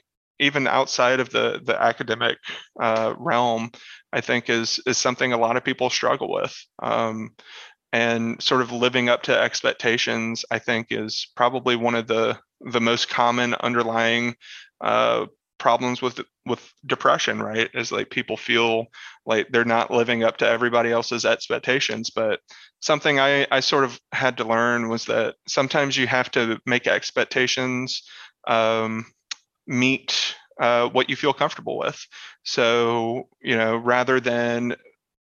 [0.41, 2.39] even outside of the the academic
[2.81, 3.71] uh, realm,
[4.13, 6.57] I think is is something a lot of people struggle with.
[6.83, 7.31] Um,
[7.93, 12.81] and sort of living up to expectations, I think, is probably one of the the
[12.81, 14.35] most common underlying
[14.81, 15.27] uh,
[15.59, 17.71] problems with with depression right?
[17.75, 18.87] Is like people feel
[19.25, 22.41] like they're not living up to everybody else's expectations but
[22.81, 26.87] something i i sort of had to learn was that sometimes you have to make
[26.87, 28.03] expectations
[28.47, 29.07] um,
[29.67, 32.07] meet uh, what you feel comfortable with.
[32.45, 34.77] So you know rather than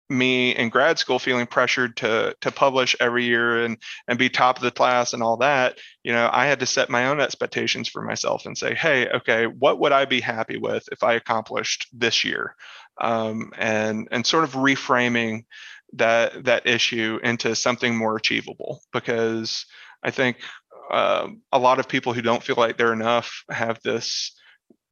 [0.09, 4.57] me in grad school feeling pressured to to publish every year and and be top
[4.57, 7.89] of the class and all that you know i had to set my own expectations
[7.89, 11.87] for myself and say hey okay what would i be happy with if i accomplished
[11.93, 12.55] this year?
[13.01, 15.45] Um, and and sort of reframing
[15.93, 19.65] that that issue into something more achievable because
[20.03, 20.37] i think
[20.91, 24.34] uh, a lot of people who don't feel like they're enough have this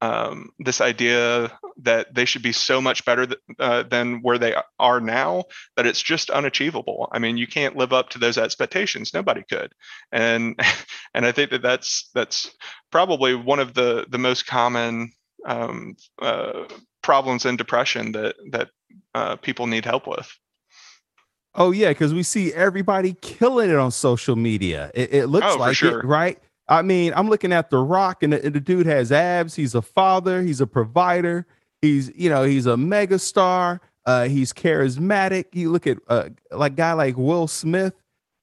[0.04, 4.54] um, this idea that they should be so much better th- uh, than where they
[4.78, 5.46] are now
[5.78, 7.08] that it's just unachievable.
[7.14, 9.14] I mean, you can't live up to those expectations.
[9.14, 9.72] Nobody could,
[10.12, 10.60] and
[11.14, 12.54] and I think that that's that's
[12.92, 15.14] probably one of the the most common
[15.46, 16.66] um, uh,
[17.02, 18.70] problems in depression that that
[19.16, 20.30] uh, people need help with.
[21.56, 24.92] Oh yeah, because we see everybody killing it on social media.
[24.94, 26.02] It, it looks oh, like sure.
[26.02, 26.40] it, right?
[26.68, 29.56] I mean, I'm looking at The Rock, and the, and the, dude has abs.
[29.56, 30.42] He's a father.
[30.42, 31.46] He's a provider.
[31.82, 33.80] He's, you know, he's a megastar.
[34.06, 35.46] Uh, he's charismatic.
[35.54, 37.94] You look at uh, like guy like Will Smith.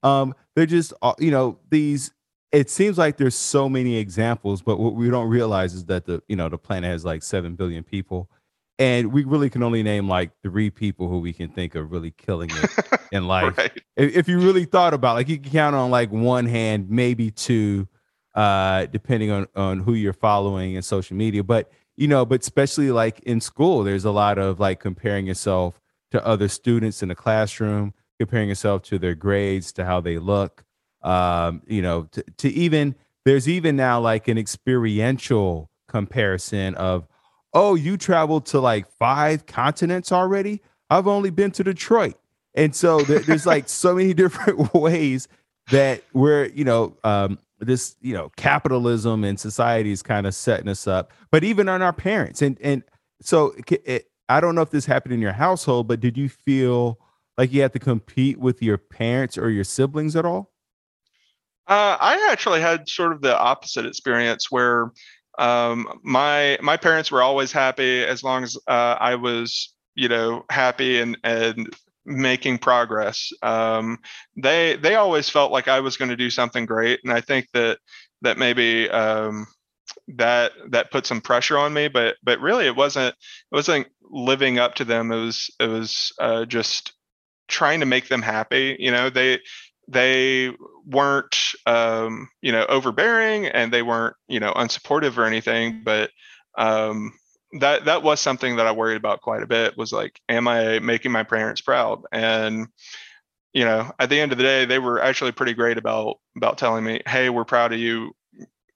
[0.03, 2.11] Um, they're just, uh, you know, these.
[2.51, 6.21] It seems like there's so many examples, but what we don't realize is that the,
[6.27, 8.29] you know, the planet has like seven billion people,
[8.77, 12.11] and we really can only name like three people who we can think of really
[12.11, 13.57] killing it in life.
[13.57, 13.71] right.
[13.95, 17.31] if, if you really thought about, like, you can count on like one hand, maybe
[17.31, 17.87] two
[18.35, 21.43] uh, depending on on who you're following in social media.
[21.43, 25.79] But you know, but especially like in school, there's a lot of like comparing yourself
[26.11, 30.63] to other students in the classroom, comparing yourself to their grades, to how they look.
[31.01, 37.07] Um, you know, to, to even there's even now like an experiential comparison of,
[37.53, 40.61] oh, you traveled to like five continents already.
[40.89, 42.15] I've only been to Detroit.
[42.55, 45.27] And so there, there's like so many different ways
[45.69, 50.67] that we're, you know, um, this you know capitalism and society is kind of setting
[50.67, 52.41] us up but even on our parents.
[52.41, 52.83] And and
[53.21, 56.27] so it, it, i don't know if this happened in your household but did you
[56.27, 56.99] feel
[57.37, 60.51] like you had to compete with your parents or your siblings at all?
[61.67, 64.91] Uh, i actually had sort of the opposite experience where
[65.39, 70.45] um, my my parents were always happy as long as uh, i was you know
[70.49, 71.73] happy and and
[72.05, 73.31] making progress.
[73.41, 73.99] Um,
[74.35, 77.47] they they always felt like I was going to do something great, and I think
[77.53, 77.79] that
[78.21, 79.47] that maybe um,
[80.09, 81.87] that that put some pressure on me.
[81.87, 85.11] But but really, it wasn't it wasn't living up to them.
[85.11, 86.93] It was it was uh, just
[87.47, 88.75] trying to make them happy.
[88.79, 89.39] You know, they
[89.87, 90.51] they
[90.85, 96.11] weren't um, you know overbearing and they weren't you know unsupportive or anything, but
[96.57, 97.13] um,
[97.59, 100.79] that that was something that I worried about quite a bit was like, am I
[100.79, 102.03] making my parents proud?
[102.11, 102.67] And
[103.53, 106.57] you know, at the end of the day, they were actually pretty great about about
[106.57, 108.13] telling me, hey, we're proud of you.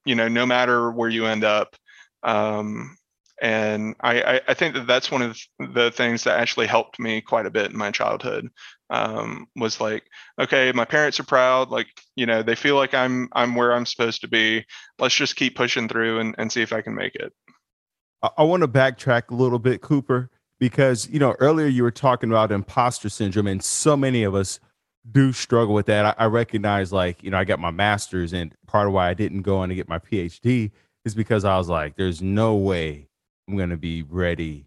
[0.06, 1.76] You know, no matter where you end up.
[2.24, 2.98] Um,
[3.42, 7.46] and I, I think that that's one of the things that actually helped me quite
[7.46, 8.48] a bit in my childhood
[8.90, 10.04] um, was like
[10.40, 13.86] okay my parents are proud like you know they feel like i'm i'm where i'm
[13.86, 14.64] supposed to be
[15.00, 17.34] let's just keep pushing through and, and see if i can make it
[18.38, 22.30] I, want to backtrack a little bit, Cooper, because you know earlier you were talking
[22.30, 24.60] about imposter syndrome, and so many of us
[25.12, 26.06] do struggle with that.
[26.06, 29.14] I, I recognize, like, you know, I got my master's, and part of why I
[29.14, 30.72] didn't go on to get my PhD
[31.04, 33.08] is because I was like, there's no way
[33.48, 34.66] I'm going to be ready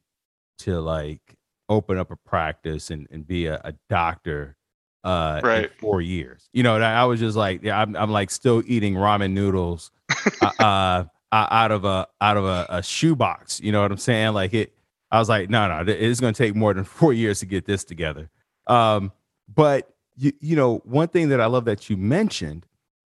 [0.59, 1.37] to like
[1.69, 4.57] open up a practice and, and be a, a doctor
[5.05, 5.65] uh right.
[5.65, 6.49] in four years.
[6.53, 9.91] You know, I was just like, yeah, I'm, I'm like still eating ramen noodles.
[10.41, 13.61] uh uh, out of a out of a, a shoebox.
[13.61, 14.33] You know what I'm saying?
[14.35, 14.75] Like it.
[15.11, 17.65] I was like, no, no, it's going to take more than four years to get
[17.65, 18.29] this together.
[18.67, 19.11] Um,
[19.53, 22.67] but you, you know, one thing that I love that you mentioned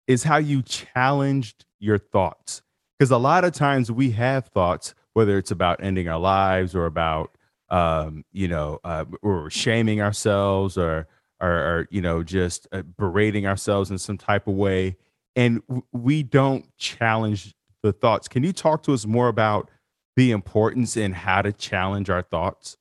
[0.07, 2.63] is how you challenged your thoughts.
[2.99, 6.87] Because a lot of times we have thoughts, whether it's about ending our lives or
[6.87, 7.37] about,
[7.71, 11.07] um, you know, uh, or shaming ourselves or,
[11.41, 14.97] or, or you know, just uh, berating ourselves in some type of way.
[15.35, 17.55] And w- we don't challenge
[17.87, 18.29] the thoughts.
[18.29, 19.71] Can you talk to us more about
[20.17, 22.77] the importance in how to challenge our thoughts?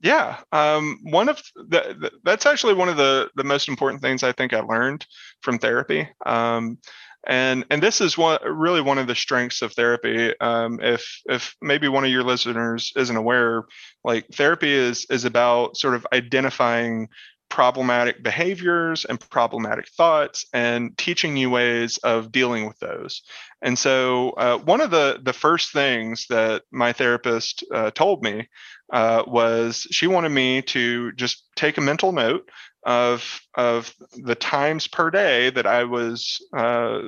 [0.00, 4.22] Yeah, um, one of the, the, that's actually one of the the most important things
[4.22, 5.06] I think I learned
[5.40, 6.08] from therapy.
[6.24, 6.78] Um,
[7.26, 10.38] and and this is one really one of the strengths of therapy.
[10.40, 13.64] Um, if if maybe one of your listeners isn't aware,
[14.04, 17.08] like therapy is is about sort of identifying
[17.48, 23.22] problematic behaviors and problematic thoughts and teaching you ways of dealing with those.
[23.62, 28.48] And so uh, one of the the first things that my therapist uh, told me
[28.92, 32.48] uh, was she wanted me to just take a mental note
[32.86, 33.92] of of
[34.22, 37.00] the times per day that i was uh,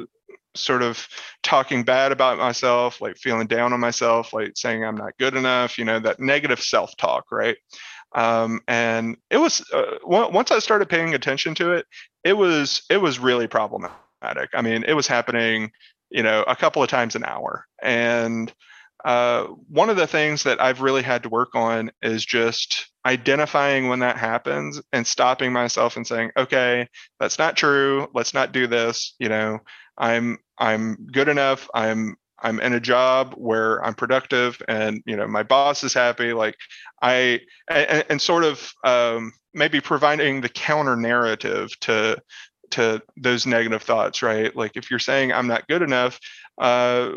[0.55, 1.07] sort of
[1.43, 5.79] talking bad about myself like feeling down on myself like saying i'm not good enough
[5.79, 7.57] you know that negative self talk right
[8.15, 11.87] um, and it was uh, once I started paying attention to it,
[12.25, 14.51] it was it was really problematic.
[14.55, 15.71] I mean, it was happening,
[16.11, 18.53] you know, a couple of times an hour, and
[19.05, 23.89] uh, one of the things that I've really had to work on is just identifying
[23.89, 26.89] when that happens and stopping myself and saying, okay,
[27.21, 28.09] that's not true.
[28.13, 29.15] Let's not do this.
[29.19, 29.61] You know,
[29.97, 31.69] I'm I'm good enough.
[31.75, 36.32] I'm I'm in a job where I'm productive and you know my boss is happy.
[36.32, 36.57] Like
[37.03, 42.18] I and, and sort of um, maybe providing the counter narrative to
[42.70, 44.55] to those negative thoughts, right?
[44.55, 46.18] Like if you're saying I'm not good enough,
[46.59, 47.12] uh,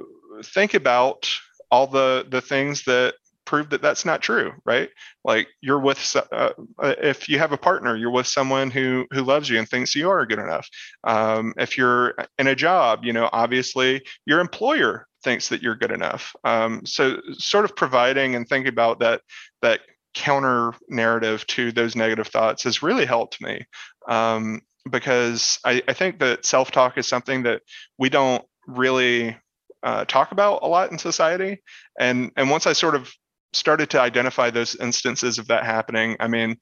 [0.45, 1.29] think about
[1.69, 3.15] all the the things that
[3.45, 4.89] prove that that's not true right
[5.25, 9.23] like you're with uh, uh, if you have a partner you're with someone who who
[9.23, 10.69] loves you and thinks you are good enough
[11.05, 15.91] um, if you're in a job you know obviously your employer thinks that you're good
[15.91, 19.21] enough um, so sort of providing and thinking about that
[19.61, 19.81] that
[20.13, 23.65] counter narrative to those negative thoughts has really helped me
[24.09, 27.61] um, because I, I think that self-talk is something that
[27.97, 29.37] we don't really
[29.83, 31.61] uh, talk about a lot in society.
[31.99, 33.11] And and once I sort of
[33.53, 36.57] started to identify those instances of that happening, I mean,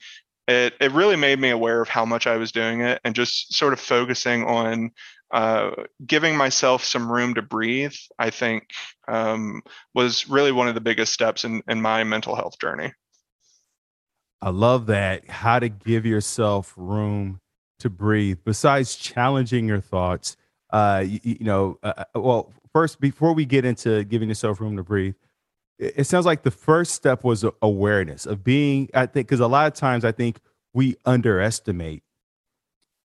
[0.50, 3.54] it it really made me aware of how much I was doing it, and just
[3.54, 4.92] sort of focusing on
[5.32, 5.72] uh,
[6.06, 7.94] giving myself some room to breathe.
[8.18, 8.72] I think
[9.08, 9.62] um,
[9.94, 12.94] was really one of the biggest steps in in my mental health journey.
[14.42, 15.30] I love that.
[15.30, 17.42] How to give yourself room
[17.80, 18.40] to breathe.
[18.44, 20.36] Besides challenging your thoughts,
[20.72, 24.78] uh, you, you know, uh, uh well, first before we get into giving yourself room
[24.78, 25.16] to breathe
[25.80, 29.66] it sounds like the first step was awareness of being i think because a lot
[29.66, 30.40] of times i think
[30.74, 32.04] we underestimate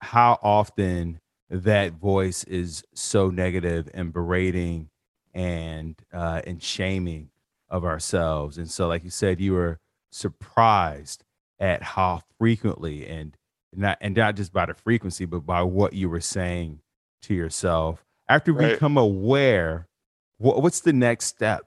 [0.00, 1.20] how often
[1.50, 4.88] that voice is so negative and berating
[5.32, 7.30] and uh, and shaming
[7.68, 8.58] of ourselves.
[8.58, 9.78] And so like you said you were
[10.12, 11.24] surprised
[11.58, 13.36] at how frequently and
[13.74, 16.80] not and not just by the frequency but by what you were saying
[17.22, 18.04] to yourself.
[18.28, 18.72] After we right.
[18.74, 19.88] become aware
[20.38, 21.66] what, what's the next step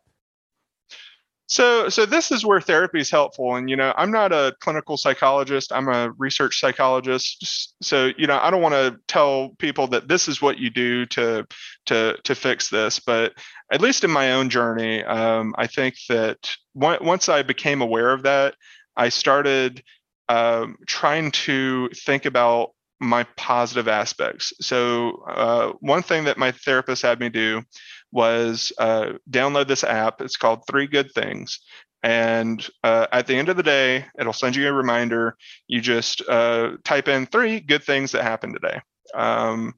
[1.48, 4.98] so so this is where therapy is helpful and you know i'm not a clinical
[4.98, 10.08] psychologist i'm a research psychologist so you know i don't want to tell people that
[10.08, 11.46] this is what you do to
[11.86, 13.34] to to fix this but
[13.72, 18.24] at least in my own journey um, i think that once i became aware of
[18.24, 18.54] that
[18.98, 19.82] i started
[20.30, 24.54] um, trying to think about my positive aspects.
[24.60, 27.64] So, uh, one thing that my therapist had me do
[28.12, 30.22] was uh, download this app.
[30.22, 31.60] It's called Three Good Things.
[32.04, 35.36] And uh, at the end of the day, it'll send you a reminder.
[35.68, 38.82] You just uh, type in three good things that happened today.
[39.14, 39.74] Um,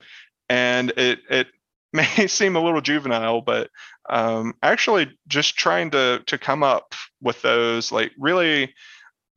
[0.50, 1.48] and it, it
[1.94, 3.70] may seem a little juvenile, but
[4.10, 8.74] um, actually just trying to, to come up with those like really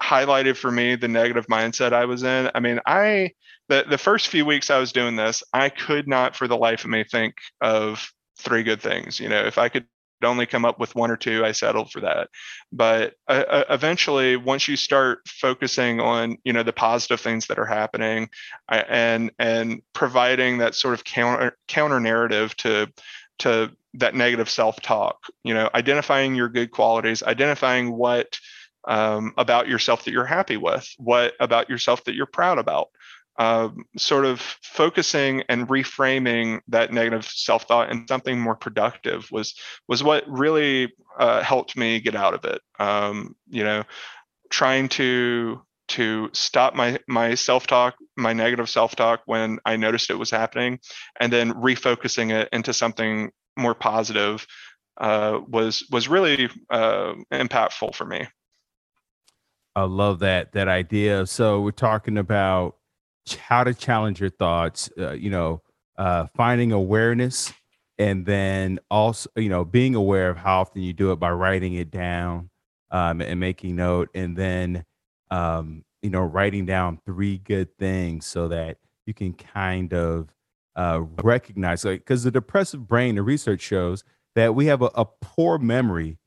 [0.03, 2.51] highlighted for me the negative mindset I was in.
[2.55, 3.31] I mean, I
[3.69, 6.85] the the first few weeks I was doing this, I could not for the life
[6.85, 9.21] of me think of three good things.
[9.21, 9.87] You know, if I could
[10.25, 12.29] only come up with one or two, I settled for that.
[12.73, 17.59] But uh, uh, eventually, once you start focusing on you know the positive things that
[17.59, 18.31] are happening,
[18.69, 22.93] and and providing that sort of counter counter narrative to
[23.41, 28.39] to that negative self talk, you know, identifying your good qualities, identifying what
[28.85, 32.89] um, about yourself that you're happy with, what about yourself that you're proud about,
[33.39, 39.55] um, sort of focusing and reframing that negative self-thought in something more productive was
[39.89, 42.61] was what really uh, helped me get out of it.
[42.79, 43.85] Um, you know,
[44.51, 50.31] trying to to stop my my self-talk, my negative self-talk when I noticed it was
[50.31, 50.79] happening,
[51.19, 54.47] and then refocusing it into something more positive
[54.99, 58.27] uh, was was really uh, impactful for me.
[59.75, 61.27] I love that that idea.
[61.27, 62.77] So we're talking about
[63.49, 65.63] how to challenge your thoughts, uh, you know,
[65.97, 67.53] uh, finding awareness
[67.99, 71.75] and then also, you know, being aware of how often you do it by writing
[71.75, 72.51] it down
[72.91, 74.85] um, and making note and then,
[75.31, 80.29] um, you know, writing down three good things so that you can kind of
[80.75, 84.05] uh, recognize, like, because the depressive brain, the research shows
[84.35, 86.19] that we have a, a poor memory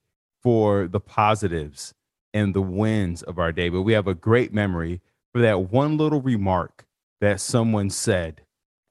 [0.42, 1.94] for the positives
[2.34, 5.02] and the wins of our day, but we have a great memory
[5.36, 6.86] for that one little remark
[7.20, 8.40] that someone said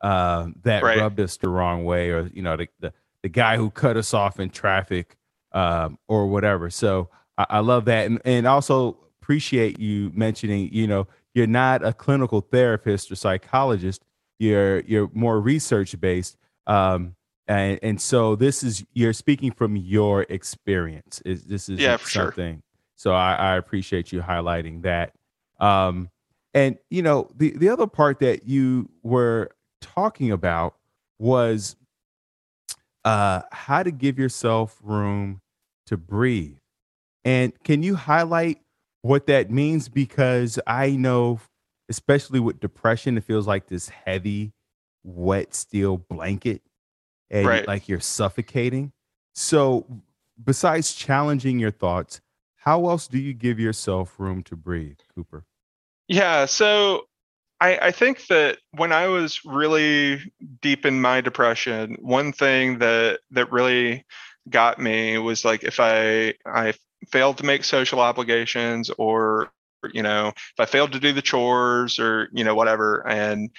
[0.02, 0.98] uh, that right.
[0.98, 2.92] rubbed us the wrong way, or you know, the, the,
[3.22, 5.16] the guy who cut us off in traffic,
[5.52, 6.68] um, or whatever.
[6.68, 10.68] So I, I love that, and and also appreciate you mentioning.
[10.70, 14.04] You know, you're not a clinical therapist or psychologist.
[14.38, 16.36] You're you're more research based.
[16.66, 17.16] Um,
[17.48, 21.22] and and so this is you're speaking from your experience.
[21.24, 22.56] Is this is yeah, something?
[22.56, 22.62] Sure.
[22.96, 25.14] So I, I appreciate you highlighting that.
[25.58, 26.10] Um,
[26.54, 29.50] and you know, the the other part that you were
[29.80, 30.76] talking about
[31.18, 31.76] was
[33.04, 35.40] uh, how to give yourself room
[35.86, 36.56] to breathe.
[37.24, 38.60] And can you highlight
[39.02, 39.88] what that means?
[39.88, 41.40] Because I know,
[41.88, 44.52] especially with depression, it feels like this heavy,
[45.02, 46.62] wet steel blanket,
[47.30, 47.66] and Right.
[47.66, 48.92] like you're suffocating.
[49.34, 49.86] So,
[50.42, 52.20] besides challenging your thoughts,
[52.56, 55.44] how else do you give yourself room to breathe, Cooper?
[56.08, 57.04] Yeah, so
[57.60, 60.32] I, I think that when I was really
[60.62, 64.04] deep in my depression, one thing that that really
[64.50, 66.74] got me was like if I I
[67.10, 69.52] failed to make social obligations or
[69.92, 73.50] you know if I failed to do the chores or you know whatever and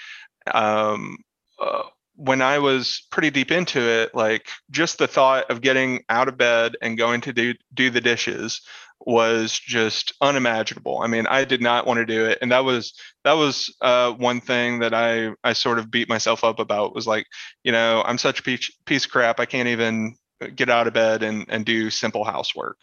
[0.53, 1.17] um
[1.61, 1.83] uh,
[2.15, 6.37] when I was pretty deep into it like just the thought of getting out of
[6.37, 8.61] bed and going to do do the dishes
[9.01, 10.99] was just unimaginable.
[11.01, 12.93] I mean, I did not want to do it and that was
[13.23, 17.07] that was uh, one thing that I I sort of beat myself up about was
[17.07, 17.25] like,
[17.63, 19.39] you know, I'm such a piece, piece of crap.
[19.39, 20.15] I can't even
[20.55, 22.77] get out of bed and and do simple housework.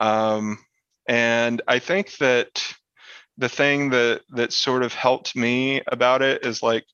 [0.00, 0.58] Um,
[1.08, 2.62] and I think that
[3.38, 6.84] the thing that that sort of helped me about it is like,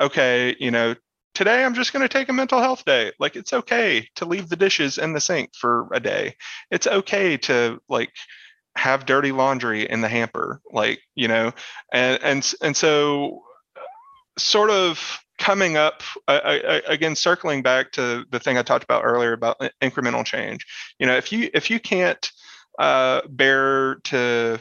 [0.00, 0.94] okay, you know,
[1.34, 3.12] today I'm just going to take a mental health day.
[3.18, 6.36] Like it's okay to leave the dishes in the sink for a day.
[6.70, 8.10] It's okay to like
[8.76, 11.52] have dirty laundry in the hamper like you know
[11.92, 13.42] and and and so
[14.38, 19.04] sort of coming up I, I, again circling back to the thing i talked about
[19.04, 20.66] earlier about incremental change
[20.98, 22.30] you know if you if you can't
[22.78, 24.60] uh, bear to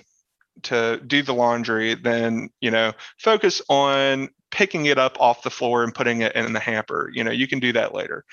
[0.64, 5.84] to do the laundry then you know focus on picking it up off the floor
[5.84, 8.26] and putting it in the hamper you know you can do that later.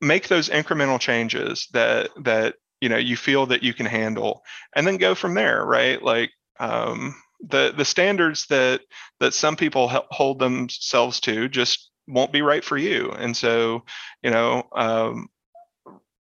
[0.00, 4.42] Make those incremental changes that that you know you feel that you can handle
[4.74, 6.02] and then go from there right?
[6.02, 8.82] Like um, the the standards that
[9.20, 13.10] that some people hold themselves to just won't be right for you.
[13.12, 13.84] And so
[14.22, 15.28] you know um,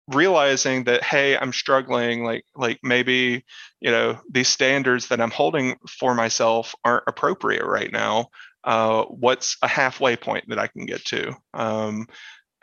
[0.10, 3.44] realizing that hey i'm struggling like like maybe
[3.80, 8.28] you know these standards that i'm holding for myself aren't appropriate right now
[8.64, 11.34] uh, what's a halfway point that i can get to.
[11.54, 12.08] Um,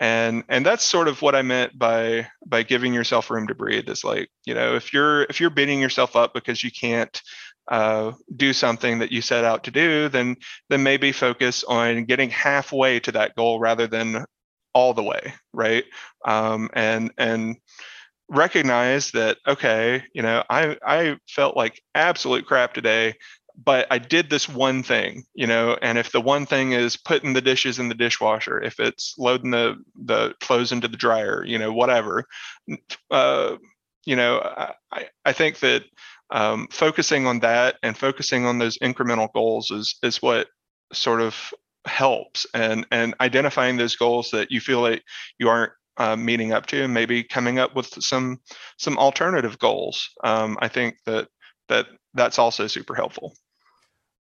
[0.00, 3.88] and and that's sort of what i meant by by giving yourself room to breathe
[3.88, 7.20] is like you know if you're if you're beating yourself up because you can't
[7.70, 10.36] uh, do something that you set out to do then
[10.70, 14.24] then maybe focus on getting halfway to that goal rather than
[14.74, 15.84] all the way right?
[16.24, 17.56] Um, and and
[18.30, 23.12] recognize that okay you know i i felt like absolute crap today
[23.62, 27.32] but I did this one thing, you know, and if the one thing is putting
[27.32, 31.58] the dishes in the dishwasher, if it's loading the the clothes into the dryer, you
[31.58, 32.24] know, whatever,
[33.10, 33.56] uh,
[34.06, 34.40] you know,
[34.90, 35.84] I I think that
[36.30, 40.48] um, focusing on that and focusing on those incremental goals is is what
[40.92, 41.52] sort of
[41.86, 45.02] helps and and identifying those goals that you feel like
[45.38, 48.38] you aren't uh, meeting up to and maybe coming up with some
[48.78, 51.28] some alternative goals um, i think that
[51.68, 53.34] that that's also super helpful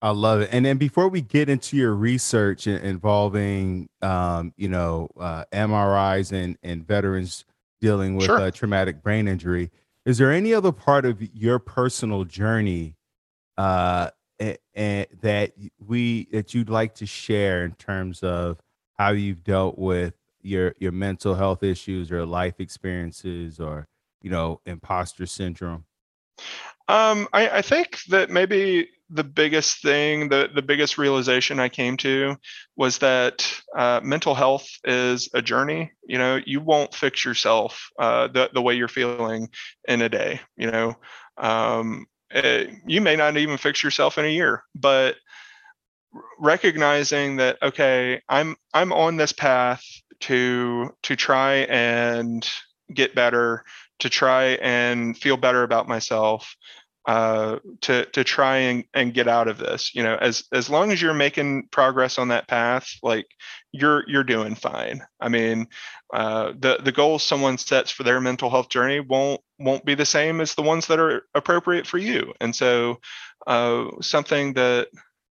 [0.02, 0.50] I love it.
[0.52, 6.58] And then before we get into your research involving, um, you know, uh, MRIs and,
[6.62, 7.46] and veterans
[7.82, 8.40] dealing with Sure.
[8.40, 9.72] uh, traumatic brain injury,
[10.06, 12.96] is there any other part of your personal journey
[13.58, 18.60] uh, a- a- that we that you'd like to share in terms of
[19.00, 23.88] how you've dealt with your your mental health issues or life experiences or
[24.22, 25.86] you know imposter syndrome?
[26.88, 31.98] Um, I, I think that maybe the biggest thing, the, the biggest realization I came
[31.98, 32.36] to
[32.76, 35.92] was that uh, mental health is a journey.
[36.08, 39.50] You know, you won't fix yourself uh, the, the way you're feeling
[39.88, 40.42] in a day.
[40.58, 40.96] You know,
[41.38, 45.16] um, eh, you may not even fix yourself in a year, but
[46.40, 49.84] recognizing that okay, I'm I'm on this path
[50.22, 52.48] to to try and
[52.94, 53.64] get better,
[54.00, 56.56] to try and feel better about myself
[57.08, 59.96] uh, to to try and, and get out of this.
[59.96, 63.28] You know, as as long as you're making progress on that path, like
[63.72, 65.02] you're you're doing fine.
[65.22, 65.68] I mean,
[66.14, 70.06] uh, the the goals someone sets for their mental health journey won't won't be the
[70.06, 72.34] same as the ones that are appropriate for you.
[72.42, 73.00] And so,
[73.48, 74.90] uh, something that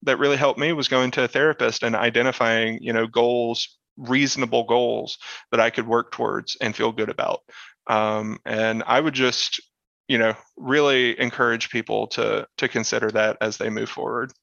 [0.04, 4.66] that really helped me was going to a therapist and identifying, you know, goals, reasonable
[4.66, 5.18] goals
[5.52, 7.42] that I could work towards and feel good about.
[7.88, 9.62] Um, and I would just
[10.08, 14.34] you know really encourage people to to consider that as they move forward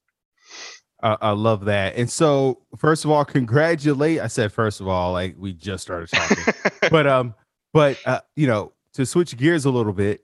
[1.01, 1.95] I, I love that.
[1.95, 4.19] And so, first of all, congratulate.
[4.19, 6.53] I said first of all, like we just started talking,
[6.91, 7.33] but um,
[7.73, 10.23] but uh, you know, to switch gears a little bit,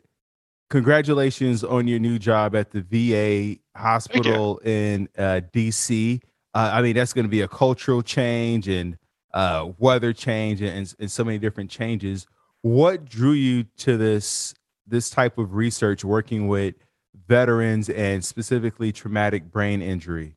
[0.70, 6.22] congratulations on your new job at the VA hospital in uh, DC.
[6.54, 8.98] Uh, I mean, that's going to be a cultural change and
[9.34, 12.28] uh, weather change and, and so many different changes.
[12.66, 14.56] What drew you to this
[14.88, 16.74] this type of research, working with
[17.28, 20.36] veterans and specifically traumatic brain injury?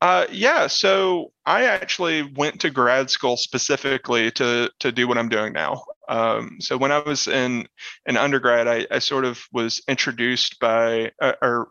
[0.00, 5.28] Uh, yeah, so I actually went to grad school specifically to to do what I'm
[5.28, 5.84] doing now.
[6.08, 7.68] Um, so when I was in
[8.06, 11.68] an undergrad, I, I sort of was introduced by uh, or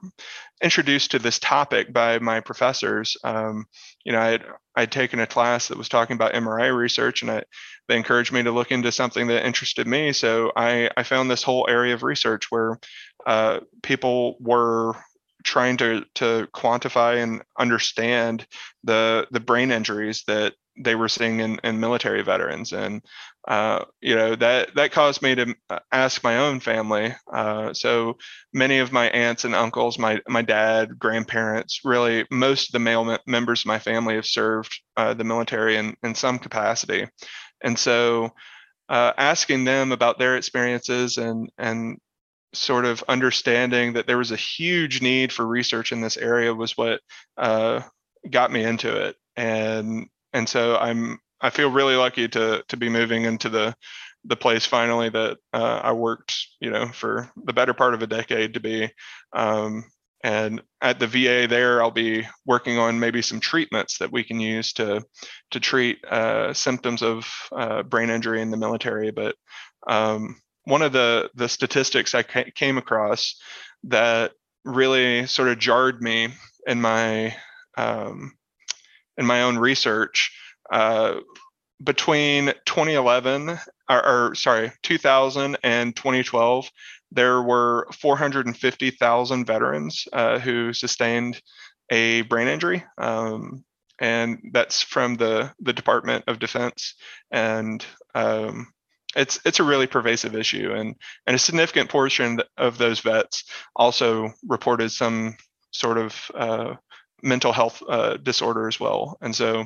[0.63, 3.17] introduced to this topic by my professors.
[3.25, 3.65] Um,
[4.09, 4.45] you know, I had
[4.75, 7.43] I'd taken a class that was talking about MRI research, and I,
[7.87, 10.13] they encouraged me to look into something that interested me.
[10.13, 12.79] So I I found this whole area of research where
[13.27, 14.93] uh, people were
[15.43, 18.47] trying to to quantify and understand
[18.83, 23.03] the the brain injuries that they were seeing in, in military veterans and
[23.47, 27.13] uh, you know that that caused me to uh, ask my own family.
[27.31, 28.17] Uh, so
[28.53, 33.05] many of my aunts and uncles my my dad grandparents really most of the male
[33.05, 37.07] me- members of my family have served uh, the military in, in some capacity.
[37.63, 38.31] And so
[38.89, 41.97] uh, asking them about their experiences and and
[42.53, 46.77] sort of understanding that there was a huge need for research in this area was
[46.77, 46.99] what
[47.37, 47.81] uh,
[48.29, 49.15] got me into it.
[49.35, 53.75] And and so i'm i feel really lucky to to be moving into the
[54.25, 58.07] the place finally that uh, i worked you know for the better part of a
[58.07, 58.89] decade to be.
[59.33, 59.85] Um,
[60.21, 64.39] and at the va there i'll be working on maybe some treatments that we can
[64.39, 65.01] use to
[65.51, 69.11] to treat uh, symptoms of uh, brain injury in the military.
[69.11, 69.35] But
[69.87, 73.35] um, one of the the statistics I came across
[73.85, 74.31] that
[74.65, 76.29] really sort of jarred me
[76.67, 77.35] in my
[77.77, 78.33] um,
[79.17, 80.31] in my own research
[80.71, 81.15] uh,
[81.83, 83.57] between 2011
[83.89, 86.69] or, or, sorry 2000 and 2012
[87.11, 91.41] there were 450,000 veterans uh, who sustained
[91.89, 92.83] a brain injury.
[92.97, 93.63] Um,
[93.99, 96.95] and that's from the the Department of Defense.
[97.31, 98.67] And um,
[99.15, 100.95] it's it's a really pervasive issue and
[101.27, 103.43] and a significant portion of those vets
[103.75, 105.35] also reported some
[105.71, 106.75] sort of uh,
[107.21, 109.17] mental health uh, disorder as well.
[109.21, 109.65] And so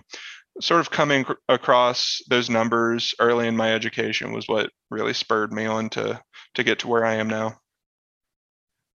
[0.62, 5.66] sort of coming across those numbers early in my education was what really spurred me
[5.66, 6.22] on to
[6.56, 7.58] to get to where I am now.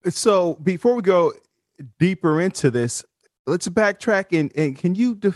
[0.10, 1.34] So before we go
[2.00, 3.04] deeper into this,
[3.48, 5.34] let's backtrack and, and can you de-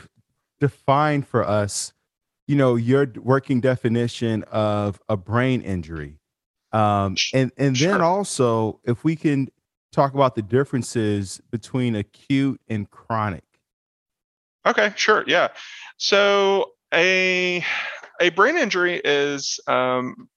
[0.60, 1.94] define for us
[2.48, 6.20] you know your working definition of a brain injury
[6.72, 7.92] um, and and sure.
[7.92, 9.48] then also if we can
[9.92, 13.44] talk about the differences between acute and chronic
[14.66, 15.50] okay sure yeah
[15.98, 17.64] so a
[18.22, 20.28] a brain injury is um,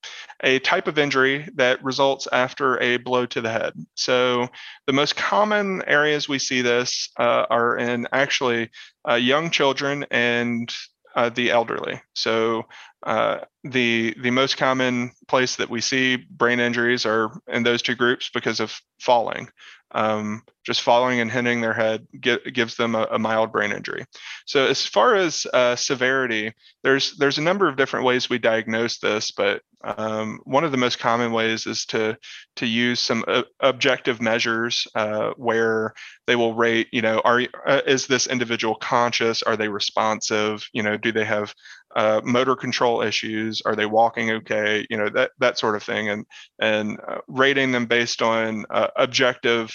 [0.42, 3.72] a type of injury that results after a blow to the head.
[3.94, 4.48] So,
[4.86, 8.70] the most common areas we see this uh, are in actually
[9.08, 10.72] uh, young children and
[11.14, 12.00] uh, the elderly.
[12.14, 12.64] So
[13.02, 17.94] uh, the the most common place that we see brain injuries are in those two
[17.94, 19.48] groups because of falling.
[19.94, 24.06] Um, just falling and hitting their head get, gives them a, a, mild brain injury.
[24.46, 28.98] So as far as uh, severity, there's there's a number of different ways we diagnose
[28.98, 32.16] this, but um, one of the most common ways is to
[32.56, 35.94] to use some uh, objective measures uh, where
[36.26, 39.42] they will rate, you know, are uh, is this individual conscious?
[39.42, 40.66] Are they responsive?
[40.72, 41.54] You know, do they have
[41.94, 43.62] uh, motor control issues?
[43.64, 44.86] Are they walking okay?
[44.90, 46.26] You know, that that sort of thing, and
[46.60, 49.74] and uh, rating them based on uh, objective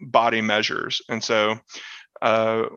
[0.00, 1.02] body measures.
[1.08, 1.58] And so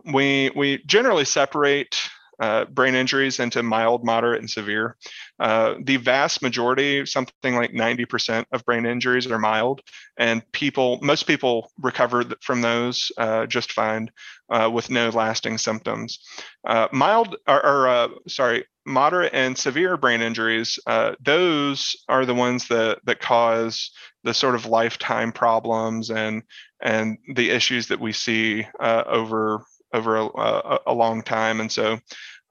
[0.05, 1.97] we we generally separate
[2.39, 4.97] uh, brain injuries into mild, moderate, and severe.
[5.39, 9.81] Uh, the vast majority, something like 90% of brain injuries are mild,
[10.17, 14.09] and people, most people recover from those uh, just fine
[14.49, 16.19] uh, with no lasting symptoms.
[16.65, 20.79] Uh, mild, or, or uh, sorry, moderate and severe brain injuries,
[21.21, 23.91] those are the ones that that cause
[24.23, 26.43] the sort of lifetime problems and
[26.81, 29.63] and the issues that we see over
[29.93, 31.59] over a, a, a, long time.
[31.59, 31.99] And so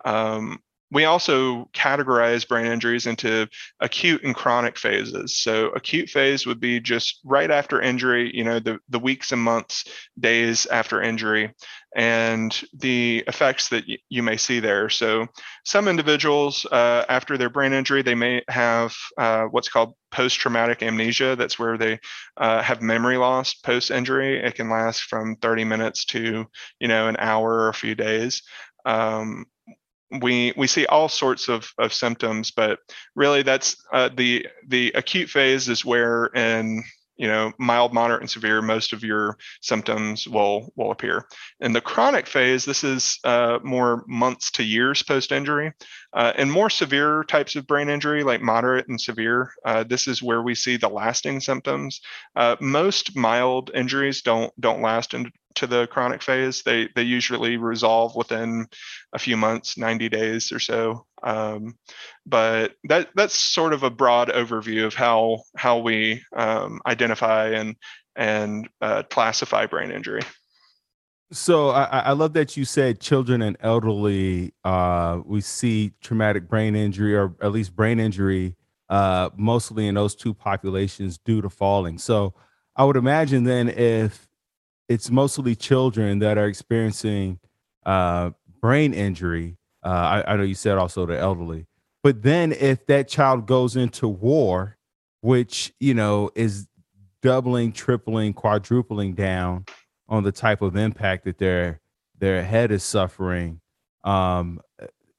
[0.05, 0.61] um,
[0.93, 3.49] we also categorize brain injuries into
[3.81, 5.39] acute and chronic phases.
[5.39, 9.41] So acute phase would be just right after injury, you know, the, the weeks and
[9.43, 9.85] months,
[10.21, 11.55] days after injury,
[11.97, 14.91] and the effects that y- you may see there.
[14.91, 15.29] So
[15.65, 21.37] some individuals, uh, after their brain injury, they may have uh, what's called post-traumatic amnesia.
[21.37, 22.01] That's where they
[22.37, 24.45] uh, have memory loss post-injury.
[24.45, 26.45] It can last from 30 minutes to,
[26.81, 28.43] you know, an hour or a few days.
[28.85, 29.47] Um,
[30.21, 32.79] we we see all sorts of, of symptoms, but
[33.15, 36.83] really that's uh, the the acute phase is where in
[37.17, 41.27] you know mild moderate and severe most of your symptoms will will appear.
[41.61, 45.73] In the chronic phase this is uh, more months to years post injury
[46.15, 50.23] uh, and more severe types of brain injury like moderate and severe uh, this is
[50.23, 52.01] where we see the lasting symptoms.
[52.37, 56.63] Uh, most mild injuries don't don't last into the chronic phase.
[56.63, 58.67] They they usually resolve within
[59.13, 61.07] a few months 90 days or so.
[61.23, 61.77] Um,
[62.27, 67.77] but that that's sort of a broad overview of how how we um, identify and
[68.17, 70.23] and uh, classify brain injury.
[71.33, 74.53] So I, I, love that you said children and elderly.
[74.65, 78.55] Uh, we see traumatic brain injury, or at least brain injury,
[78.91, 81.97] uh, mostly in those two populations due to falling.
[81.97, 82.35] So
[82.77, 84.29] I would imagine then if
[84.91, 87.41] it's mostly children that are experiencing
[87.87, 89.89] uh, brain injury, uh,
[90.27, 91.67] I, I know you said also the elderly,
[92.03, 94.77] but then if that child goes into war,
[95.23, 96.69] which you know is
[97.23, 99.65] doubling, tripling, quadrupling down
[100.13, 101.81] on the type of impact that their
[102.19, 103.61] their head is suffering,
[104.05, 104.61] um,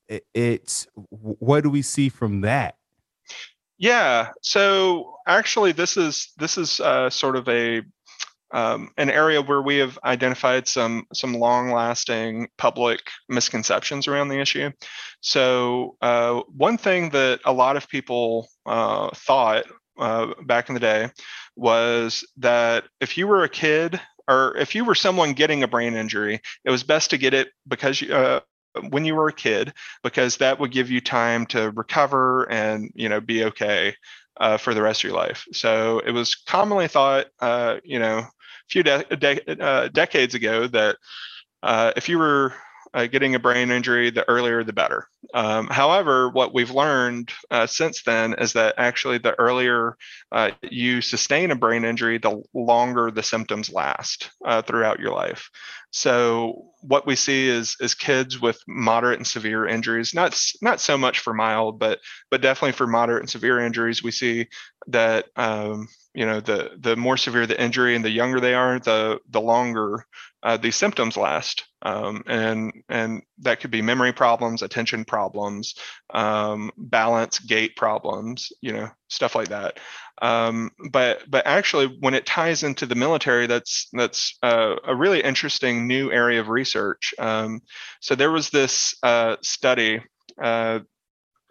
[0.08, 2.76] it, it's what do we see from that?
[3.80, 7.82] Yeah, so actually, this is this is uh, sort of a
[8.54, 14.70] um, an area where we have identified some some long-lasting public misconceptions around the issue.
[15.22, 19.66] So uh, one thing that a lot of people uh, thought
[19.98, 21.10] uh, back in the day
[21.56, 25.96] was that if you were a kid or if you were someone getting a brain
[25.96, 28.40] injury, it was best to get it because you, uh,
[28.90, 33.10] when you were a kid because that would give you time to recover and you
[33.10, 33.96] know be okay
[34.40, 35.46] uh, for the rest of your life.
[35.52, 38.30] So it was commonly thought, uh, you know, a
[38.70, 40.98] few de- de- uh, decades ago that
[41.62, 42.54] uh, if you were
[42.94, 45.08] uh, getting a brain injury, the earlier the better.
[45.34, 49.98] Um, however, what we've learned uh, since then is that actually the earlier
[50.32, 55.50] uh, you sustain a brain injury, the longer the symptoms last uh, throughout your life.
[55.92, 60.98] So what we see is is kids with moderate and severe injuries, not not so
[60.98, 62.00] much for mild, but
[62.32, 64.48] but definitely for moderate and severe injuries, we see
[64.88, 68.80] that um, you know the the more severe the injury and the younger they are,
[68.80, 70.06] the the longer
[70.44, 75.76] uh, these symptoms last, um, and and that could be memory problems, attention problems,
[76.14, 79.80] um, balance, gait problems, you know, stuff like that.
[80.22, 85.22] Um, but but actually, when it ties into the military, that's that's uh, a really
[85.22, 87.14] interesting new area of research.
[87.18, 87.62] Um,
[88.02, 90.02] so there was this uh, study
[90.42, 90.80] uh,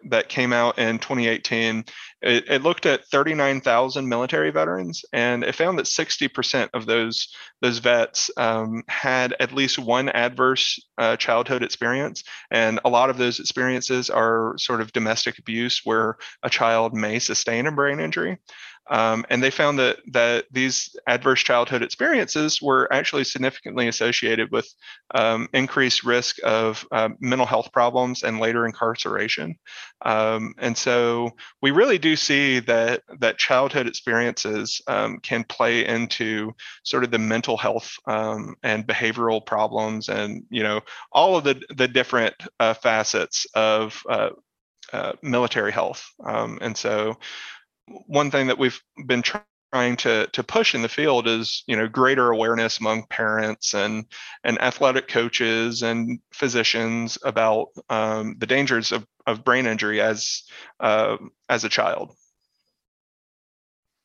[0.09, 1.85] that came out in 2018.
[2.21, 7.79] It, it looked at 39,000 military veterans, and it found that 60% of those those
[7.79, 13.39] vets um, had at least one adverse uh, childhood experience, and a lot of those
[13.39, 18.37] experiences are sort of domestic abuse, where a child may sustain a brain injury.
[18.89, 24.67] Um, and they found that that these adverse childhood experiences were actually significantly associated with
[25.15, 29.55] um, increased risk of uh, mental health problems and later incarceration.
[30.03, 31.31] Um, and so
[31.61, 36.51] we really do see that that childhood experiences um, can play into
[36.83, 40.81] sort of the mental health um, and behavioral problems, and you know
[41.13, 44.31] all of the the different uh, facets of uh,
[44.91, 46.05] uh, military health.
[46.19, 47.17] And so
[47.87, 51.87] one thing that we've been trying to to push in the field is you know
[51.87, 54.05] greater awareness among parents and
[54.43, 60.43] and athletic coaches and physicians about um, the dangers of, of brain injury as
[60.79, 61.17] uh,
[61.49, 62.15] as a child.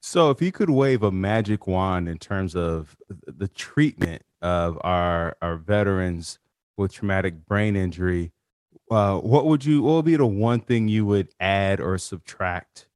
[0.01, 5.37] So, if you could wave a magic wand in terms of the treatment of our
[5.43, 6.39] our veterans
[6.77, 8.33] with traumatic brain injury,
[8.91, 9.83] uh, what would you?
[9.83, 12.88] What would be the one thing you would add or subtract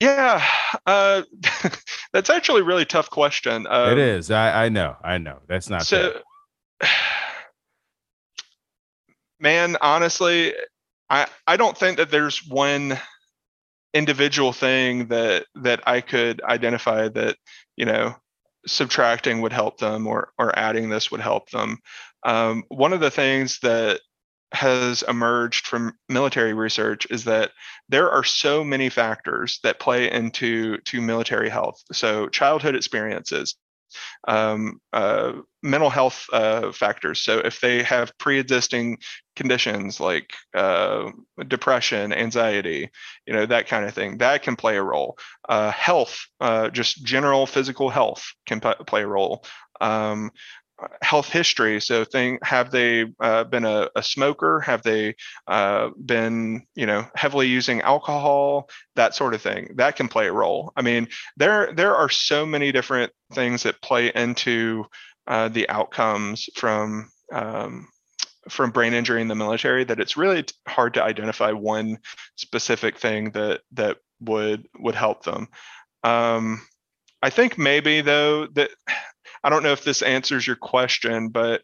[0.00, 0.44] yeah,
[0.86, 1.22] uh,
[2.12, 3.66] that's actually a really tough question.
[3.68, 4.30] Um, it is.
[4.30, 4.96] I, I know.
[5.04, 5.38] I know.
[5.46, 6.20] That's not so.
[9.40, 10.54] Man, honestly,
[11.08, 12.98] I I don't think that there's one
[13.92, 17.36] individual thing that that I could identify that
[17.76, 18.14] you know
[18.66, 21.78] subtracting would help them or or adding this would help them.
[22.24, 24.00] Um, one of the things that
[24.52, 27.52] has emerged from military research is that
[27.88, 31.82] there are so many factors that play into to military health.
[31.92, 33.56] So childhood experiences,
[34.26, 35.32] um, uh,
[35.62, 37.22] mental health uh, factors.
[37.22, 38.98] So if they have pre-existing
[39.36, 41.10] conditions like uh,
[41.46, 42.90] depression, anxiety,
[43.26, 45.18] you know that kind of thing, that can play a role.
[45.48, 49.44] Uh, health, uh, just general physical health, can p- play a role.
[49.80, 50.30] Um,
[51.02, 51.80] health history.
[51.80, 54.60] So, thing have they uh, been a, a, smoker?
[54.60, 55.14] Have they
[55.46, 58.68] uh, been, you know, heavily using alcohol?
[58.96, 59.74] That sort of thing.
[59.76, 60.72] That can play a role.
[60.76, 64.84] I mean, there there are so many different things that play into
[65.26, 67.88] uh, the outcomes from um,
[68.48, 71.98] from brain injury in the military that it's really hard to identify one
[72.36, 75.48] specific thing that that would would help them.
[76.02, 76.62] Um,
[77.22, 78.70] I think maybe though that
[79.42, 81.62] I don't know if this answers your question, but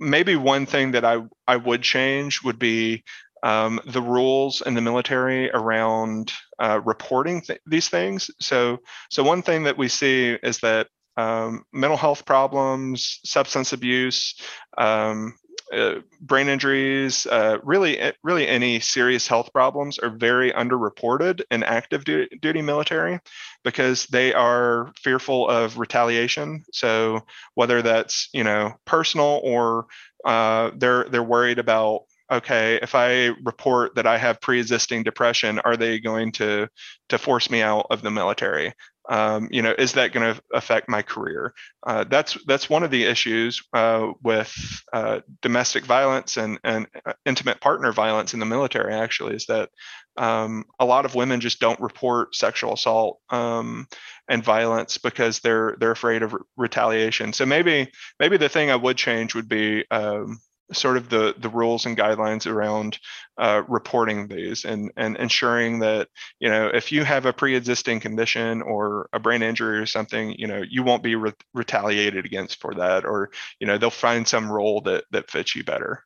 [0.00, 3.04] maybe one thing that I I would change would be
[3.42, 8.30] um, the rules in the military around uh, reporting th- these things.
[8.40, 8.78] So
[9.10, 14.34] so one thing that we see is that um, mental health problems, substance abuse,
[14.76, 15.34] um,
[15.72, 21.62] uh, brain injuries, uh, really, eh, really any serious health problems are very underreported in
[21.62, 23.18] active duty, duty military
[23.64, 26.64] because they are fearful of retaliation.
[26.72, 27.20] So
[27.54, 29.86] whether that's you know personal or
[30.24, 35.76] uh, they're they're worried about okay if i report that i have pre-existing depression are
[35.76, 36.68] they going to
[37.08, 38.72] to force me out of the military
[39.08, 41.54] um, you know, is that going to affect my career?
[41.86, 44.52] Uh, that's that's one of the issues uh, with
[44.92, 48.94] uh, domestic violence and and uh, intimate partner violence in the military.
[48.94, 49.70] Actually, is that
[50.16, 53.86] um, a lot of women just don't report sexual assault um,
[54.28, 57.32] and violence because they're they're afraid of re- retaliation.
[57.32, 60.38] So maybe maybe the thing I would change would be um,
[60.72, 62.98] sort of the the rules and guidelines around
[63.38, 66.08] uh, reporting these and and ensuring that
[66.40, 70.46] you know if you have a pre-existing condition or a brain injury or something you
[70.46, 74.50] know you won't be re- retaliated against for that or you know they'll find some
[74.50, 76.02] role that that fits you better.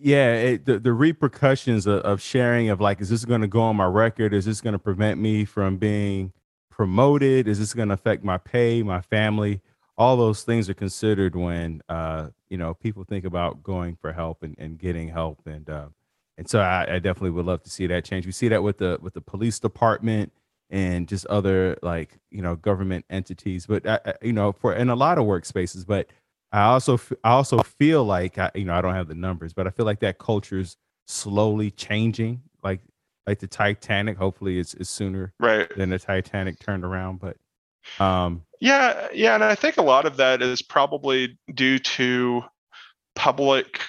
[0.00, 3.62] Yeah it, the, the repercussions of, of sharing of like is this going to go
[3.62, 4.32] on my record?
[4.32, 6.32] Is this going to prevent me from being
[6.70, 7.48] promoted?
[7.48, 9.60] Is this going to affect my pay my family
[9.98, 14.42] all those things are considered when uh, you know people think about going for help
[14.42, 15.88] and, and getting help and uh,
[16.38, 18.24] and so I, I, definitely would love to see that change.
[18.24, 20.32] We see that with the with the police department
[20.70, 24.90] and just other like you know government entities but I, I, you know for in
[24.90, 26.08] a lot of workspaces but
[26.52, 29.66] i also i also feel like I, you know i don't have the numbers but
[29.66, 30.76] i feel like that culture is
[31.06, 32.80] slowly changing like
[33.26, 35.74] like the titanic hopefully it's, it's sooner right.
[35.74, 37.36] than the titanic turned around but
[37.98, 42.42] um yeah, yeah, and I think a lot of that is probably due to
[43.14, 43.80] public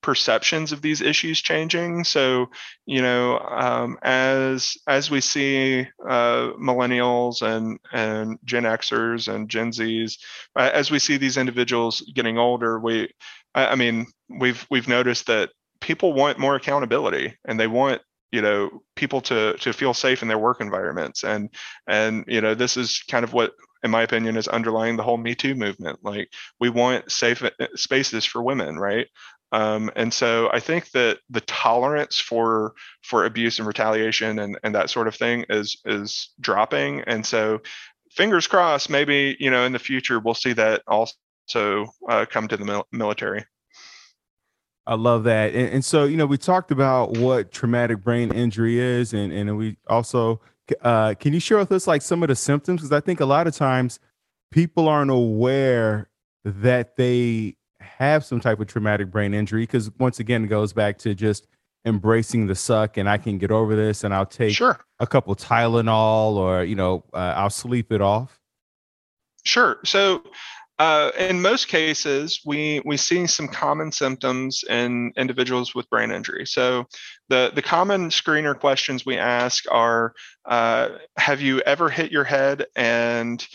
[0.00, 2.04] perceptions of these issues changing.
[2.04, 2.46] So,
[2.86, 9.70] you know, um, as as we see uh, millennials and and Gen Xers and Gen
[9.70, 10.18] Zs,
[10.56, 13.10] uh, as we see these individuals getting older, we,
[13.54, 15.50] I, I mean, we've we've noticed that
[15.80, 20.28] people want more accountability and they want you know people to to feel safe in
[20.28, 21.48] their work environments and
[21.86, 23.52] and you know this is kind of what
[23.82, 26.00] in my opinion, is underlying the whole Me Too movement.
[26.02, 29.06] Like we want safe uh, spaces for women, right?
[29.52, 34.74] Um, and so I think that the tolerance for for abuse and retaliation and, and
[34.74, 37.02] that sort of thing is is dropping.
[37.02, 37.60] And so
[38.10, 42.56] fingers crossed, maybe you know in the future we'll see that also uh, come to
[42.56, 43.44] the mil- military.
[44.86, 45.54] I love that.
[45.54, 49.58] And, and, so, you know, we talked about what traumatic brain injury is, and, and
[49.58, 50.40] we also
[50.82, 52.80] uh, can you share with us like some of the symptoms?
[52.80, 54.00] Because I think a lot of times
[54.50, 56.08] people aren't aware
[56.44, 59.62] that they have some type of traumatic brain injury.
[59.62, 61.46] Because once again, it goes back to just
[61.84, 64.78] embracing the suck, and I can get over this, and I'll take sure.
[65.00, 68.40] a couple Tylenol, or you know, uh, I'll sleep it off.
[69.44, 69.78] Sure.
[69.84, 70.22] So
[70.78, 76.46] uh, in most cases, we we see some common symptoms in individuals with brain injury.
[76.46, 76.86] So,
[77.28, 80.14] the the common screener questions we ask are:
[80.44, 83.46] uh, Have you ever hit your head and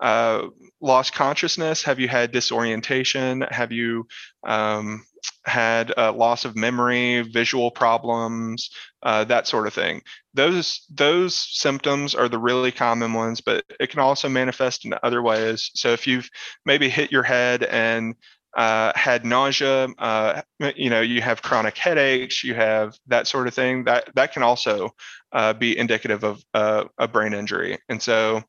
[0.00, 0.48] uh,
[0.80, 1.82] lost consciousness?
[1.84, 3.42] Have you had disorientation?
[3.42, 4.06] Have you
[4.44, 5.04] um,
[5.44, 8.70] had loss of memory, visual problems,
[9.02, 10.02] uh, that sort of thing.
[10.34, 15.22] Those those symptoms are the really common ones, but it can also manifest in other
[15.22, 15.70] ways.
[15.74, 16.30] So if you've
[16.64, 18.14] maybe hit your head and
[18.56, 20.42] uh, had nausea, uh,
[20.76, 23.84] you know, you have chronic headaches, you have that sort of thing.
[23.84, 24.90] That that can also
[25.32, 27.78] uh, be indicative of uh, a brain injury.
[27.88, 28.42] And so,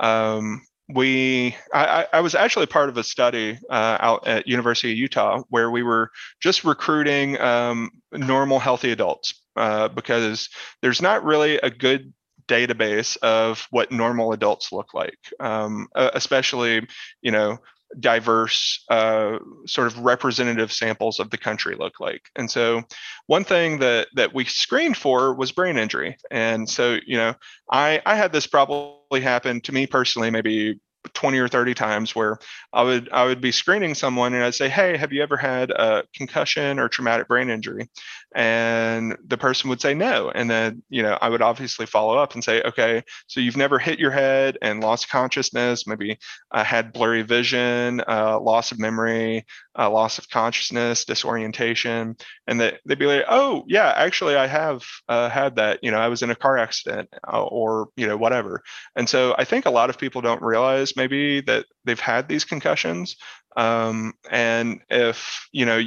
[0.00, 4.98] um, we I, I, was actually part of a study uh, out at university of
[4.98, 10.48] utah where we were just recruiting um, normal healthy adults uh, because
[10.80, 12.12] there's not really a good
[12.46, 16.86] database of what normal adults look like um, especially
[17.20, 17.58] you know
[18.00, 22.30] diverse uh, sort of representative samples of the country look like.
[22.36, 22.82] And so
[23.26, 26.16] one thing that that we screened for was brain injury.
[26.30, 27.34] And so you know
[27.70, 30.80] i i had this probably happen to me personally maybe
[31.14, 32.38] 20 or 30 times where
[32.72, 35.70] I would I would be screening someone and I'd say, "Hey, have you ever had
[35.70, 37.88] a concussion or traumatic brain injury?"
[38.34, 40.30] And the person would say no.
[40.30, 43.78] And then, you know, I would obviously follow up and say, "Okay, so you've never
[43.78, 46.18] hit your head and lost consciousness, maybe
[46.52, 49.44] uh, had blurry vision, uh, loss of memory,
[49.78, 52.16] uh, loss of consciousness, disorientation."
[52.46, 55.80] And that they'd be like, "Oh, yeah, actually I have uh, had that.
[55.82, 58.62] You know, I was in a car accident uh, or, you know, whatever."
[58.96, 62.44] And so I think a lot of people don't realize maybe that they've had these
[62.44, 63.16] concussions.
[63.56, 65.80] Um, and if you know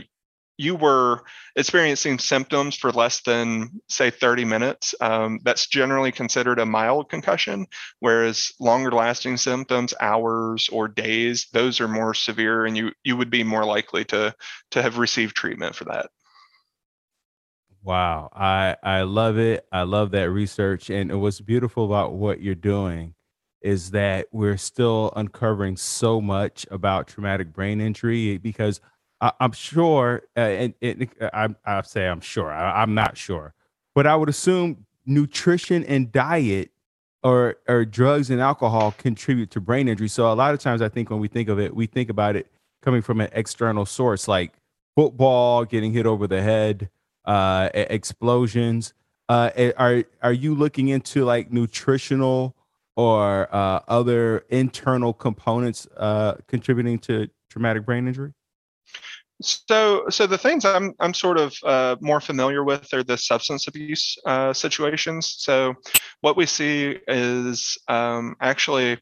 [0.62, 1.24] you were
[1.56, 7.66] experiencing symptoms for less than say 30 minutes um, that's generally considered a mild concussion
[8.00, 13.30] whereas longer lasting symptoms hours or days those are more severe and you you would
[13.32, 14.34] be more likely to
[14.70, 16.10] to have received treatment for that.
[17.84, 18.30] Wow.
[18.34, 19.66] I i love it.
[19.72, 20.90] I love that research.
[20.90, 23.16] And what's beautiful about what you're doing
[23.62, 28.82] is that we're still uncovering so much about traumatic brain injury because
[29.22, 33.54] I, am sure, uh, and, and I, I say I'm sure, I, I'm not sure,
[33.94, 36.72] but I would assume nutrition and diet
[37.24, 40.08] or or drugs and alcohol contribute to brain injury.
[40.08, 42.36] So a lot of times I think when we think of it, we think about
[42.36, 42.48] it
[42.82, 44.54] coming from an external source like
[44.96, 46.90] football, getting hit over the head,
[47.26, 48.94] uh, explosions.
[49.30, 52.56] Uh, are are you looking into like nutritional
[52.96, 58.34] or uh, other internal components uh, contributing to traumatic brain injury?
[59.42, 63.68] So, so the things I'm I'm sort of uh, more familiar with are the substance
[63.68, 65.36] abuse uh, situations.
[65.40, 65.74] So,
[66.22, 69.00] what we see is um, actually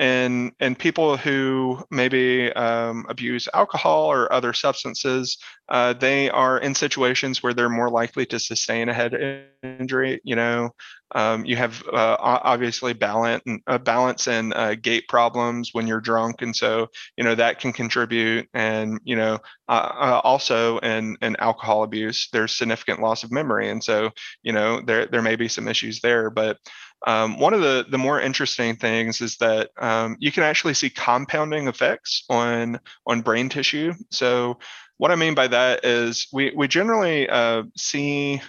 [0.00, 5.36] and and people who maybe um, abuse alcohol or other substances,
[5.68, 10.20] uh, they are in situations where they're more likely to sustain a head injury.
[10.24, 10.70] You know,
[11.12, 16.00] um, you have uh, obviously balance and uh, balance and uh, gait problems when you're
[16.00, 18.48] drunk, and so you know that can contribute.
[18.54, 19.38] And you know,
[19.68, 24.10] uh, uh, also in in alcohol abuse, there's significant loss of memory, and so
[24.42, 26.58] you know there there may be some issues there, but
[27.06, 30.90] um, one of the, the more interesting things is that um, you can actually see
[30.90, 33.94] compounding effects on, on brain tissue.
[34.10, 34.58] So,
[34.98, 38.42] what I mean by that is we, we generally uh, see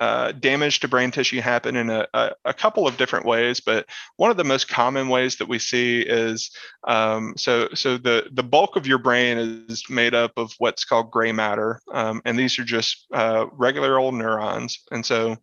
[0.00, 3.86] uh, damage to brain tissue happen in a, a, a, couple of different ways, but
[4.16, 6.50] one of the most common ways that we see is
[6.86, 11.10] um, so so the the bulk of your brain is made up of what's called
[11.10, 15.36] gray matter, um, and these are just uh, regular old neurons, and so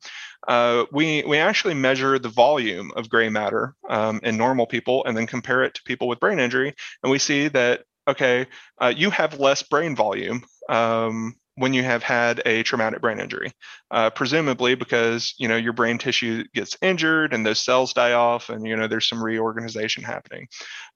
[0.48, 5.18] uh, we we actually measure the volume of gray matter um, in normal people and
[5.18, 8.46] then compare it to people with brain injury, and we see that okay,
[8.82, 13.52] uh, you have less brain volume um, when you have had a traumatic brain injury,
[13.92, 18.50] uh, presumably because you know your brain tissue gets injured and those cells die off,
[18.50, 20.48] and you know there's some reorganization happening.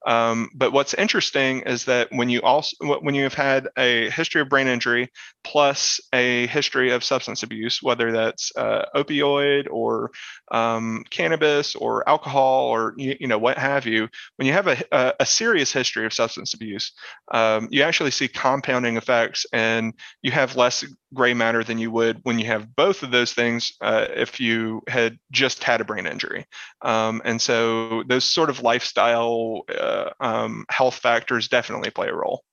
[0.05, 4.41] Um, but what's interesting is that when you also when you have had a history
[4.41, 5.09] of brain injury
[5.43, 10.11] plus a history of substance abuse, whether that's uh, opioid or
[10.51, 14.77] um, cannabis or alcohol or you, you, know what have you, when you have a,
[14.91, 16.91] a, a serious history of substance abuse,
[17.31, 22.19] um, you actually see compounding effects, and you have less gray matter than you would
[22.23, 26.05] when you have both of those things uh, if you had just had a brain
[26.05, 26.45] injury.
[26.81, 32.43] Um, and so those sort of lifestyle uh, um, health factors definitely play a role.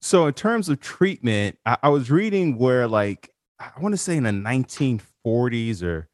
[0.00, 4.16] So in terms of treatment, I, I was reading where like I want to say
[4.16, 6.08] in the 1940s or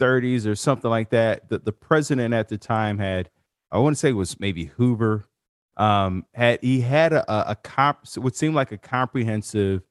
[0.00, 3.30] 30s or something like that, that the president at the time had,
[3.70, 5.26] I want to say it was maybe Hoover,
[5.76, 9.82] um, had he had a, a, comp, would seem like a comprehensive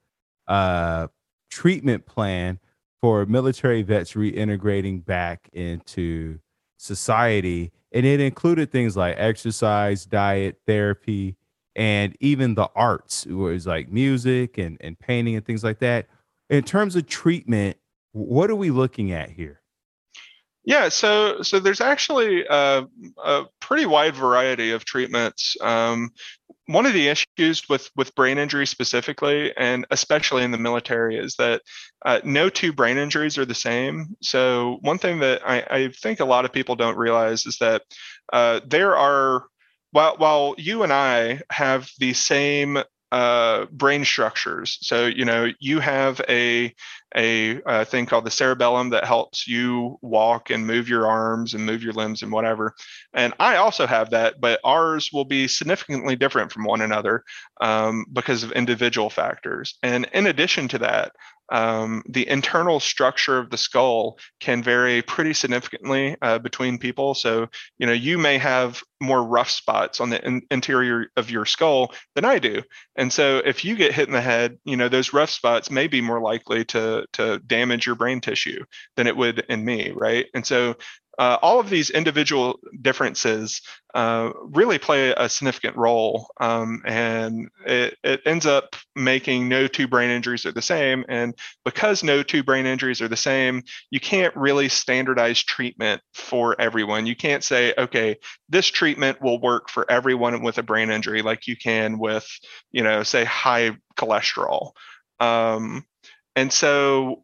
[0.47, 1.07] uh,
[1.49, 2.59] treatment plan
[3.01, 6.39] for military vets reintegrating back into
[6.77, 7.71] society.
[7.91, 11.37] And it included things like exercise, diet, therapy,
[11.75, 16.07] and even the arts, it was like music and, and painting and things like that.
[16.49, 17.77] In terms of treatment,
[18.13, 19.61] what are we looking at here?
[20.65, 22.85] Yeah, so so there's actually a,
[23.23, 25.55] a pretty wide variety of treatments.
[25.61, 26.09] Um,
[26.67, 31.35] one of the issues with with brain injury specifically, and especially in the military, is
[31.39, 31.61] that
[32.05, 34.15] uh, no two brain injuries are the same.
[34.21, 37.83] So one thing that I, I think a lot of people don't realize is that
[38.31, 39.45] uh, there are
[39.91, 42.77] while while you and I have the same
[43.11, 44.77] uh, brain structures.
[44.81, 46.73] So you know you have a
[47.15, 51.65] a, a, thing called the cerebellum that helps you walk and move your arms and
[51.65, 52.75] move your limbs and whatever.
[53.13, 57.23] And I also have that, but ours will be significantly different from one another
[57.61, 59.75] um, because of individual factors.
[59.81, 61.13] And in addition to that,
[61.49, 67.13] um, the internal structure of the skull can vary pretty significantly uh, between people.
[67.13, 71.45] So, you know, you may have more rough spots on the in- interior of your
[71.45, 72.61] skull than I do.
[72.95, 75.87] And so, if you get hit in the head, you know, those rough spots may
[75.87, 78.63] be more likely to to damage your brain tissue
[78.95, 80.25] than it would in me, right?
[80.33, 80.75] And so,
[81.17, 83.61] uh, all of these individual differences
[83.95, 89.87] uh, really play a significant role, um, and it, it, ends up making no two
[89.87, 91.03] brain injuries are the same.
[91.09, 91.33] And
[91.65, 97.07] because no two brain injuries are the same, you can't really standardize treatment for everyone.
[97.07, 98.17] You can't say, okay,
[98.49, 102.27] this treatment will work for everyone with a brain injury, like you can with,
[102.71, 104.73] you know, say high cholesterol.
[105.19, 105.85] Um,
[106.35, 107.23] and so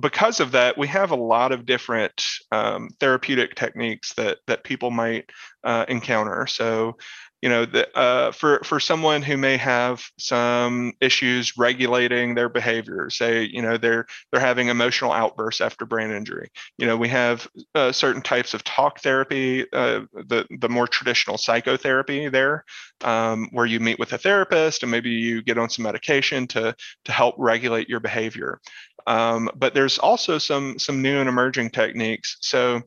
[0.00, 4.90] because of that, we have a lot of different um, therapeutic techniques that that people
[4.90, 5.30] might
[5.64, 6.46] uh, encounter.
[6.46, 6.96] So,
[7.42, 13.10] you know, the, uh, for for someone who may have some issues regulating their behavior,
[13.10, 16.50] say, you know, they're they're having emotional outbursts after brain injury.
[16.78, 21.38] You know, we have uh, certain types of talk therapy, uh, the the more traditional
[21.38, 22.64] psychotherapy there,
[23.04, 26.74] um, where you meet with a therapist and maybe you get on some medication to
[27.04, 28.60] to help regulate your behavior.
[29.06, 32.36] Um, but there's also some some new and emerging techniques.
[32.40, 32.82] So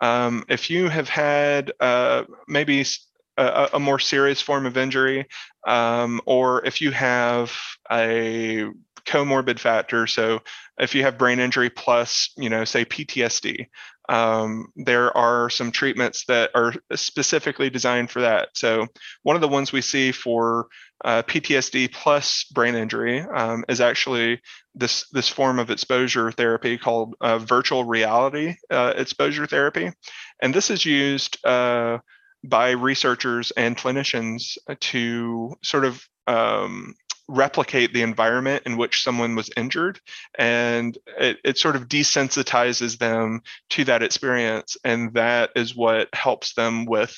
[0.00, 2.84] um, if you have had uh, maybe
[3.36, 5.26] a, a, more serious form of injury,
[5.66, 7.52] um, or if you have
[7.90, 8.66] a
[9.06, 10.40] comorbid factor, so
[10.78, 13.66] if you have brain injury plus, you know, say PTSD,
[14.08, 18.50] um, there are some treatments that are specifically designed for that.
[18.54, 18.86] So
[19.22, 20.68] one of the ones we see for
[21.04, 24.40] uh, PTSD plus brain injury um, is actually
[24.74, 29.90] this this form of exposure therapy called uh, virtual reality uh, exposure therapy,
[30.40, 31.98] and this is used uh,
[32.48, 36.94] by researchers and clinicians to sort of um,
[37.28, 40.00] replicate the environment in which someone was injured
[40.38, 43.40] and it, it sort of desensitizes them
[43.70, 47.16] to that experience and that is what helps them with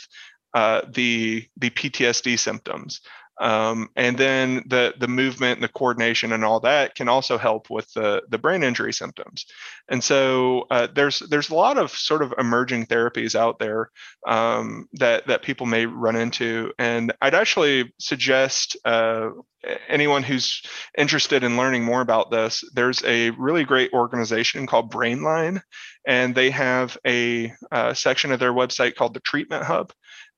[0.55, 3.03] uh, the the PTSD symptoms
[3.41, 7.70] um, and then the the movement and the coordination and all that can also help
[7.70, 9.47] with the the brain injury symptoms.
[9.89, 13.91] And so uh, there's there's a lot of sort of emerging therapies out there
[14.26, 16.72] um, that that people may run into.
[16.78, 19.30] And I'd actually suggest uh,
[19.89, 20.62] anyone who's
[20.97, 25.61] interested in learning more about this, there's a really great organization called Brainline,
[26.07, 29.93] and they have a uh, section of their website called the Treatment Hub.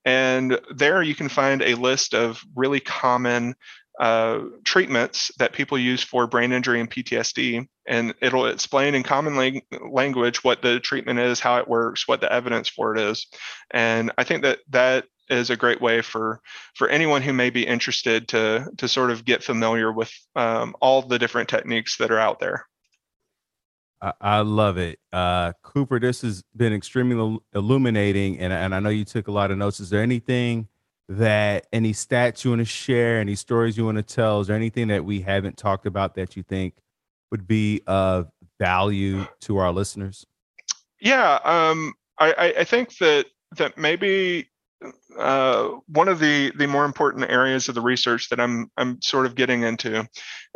[0.04, 3.54] And there you can find a list of really common
[4.00, 7.66] uh, treatments that people use for brain injury and PTSD.
[7.86, 12.22] And it'll explain in common lang- language what the treatment is, how it works, what
[12.22, 13.26] the evidence for it is.
[13.70, 16.40] And I think that that is a great way for
[16.74, 21.02] for anyone who may be interested to to sort of get familiar with um, all
[21.02, 22.66] the different techniques that are out there.
[24.00, 24.98] I, I love it.
[25.12, 29.50] Uh, Cooper, this has been extremely illuminating, and, and I know you took a lot
[29.50, 29.80] of notes.
[29.80, 30.68] Is there anything
[31.08, 34.40] that any stats you want to share, any stories you want to tell?
[34.40, 36.74] Is there anything that we haven't talked about that you think
[37.30, 40.26] would be of value to our listeners?
[41.00, 43.26] Yeah, um, I, I think that
[43.56, 44.48] that maybe
[45.18, 49.26] uh, one of the the more important areas of the research that I'm I'm sort
[49.26, 50.08] of getting into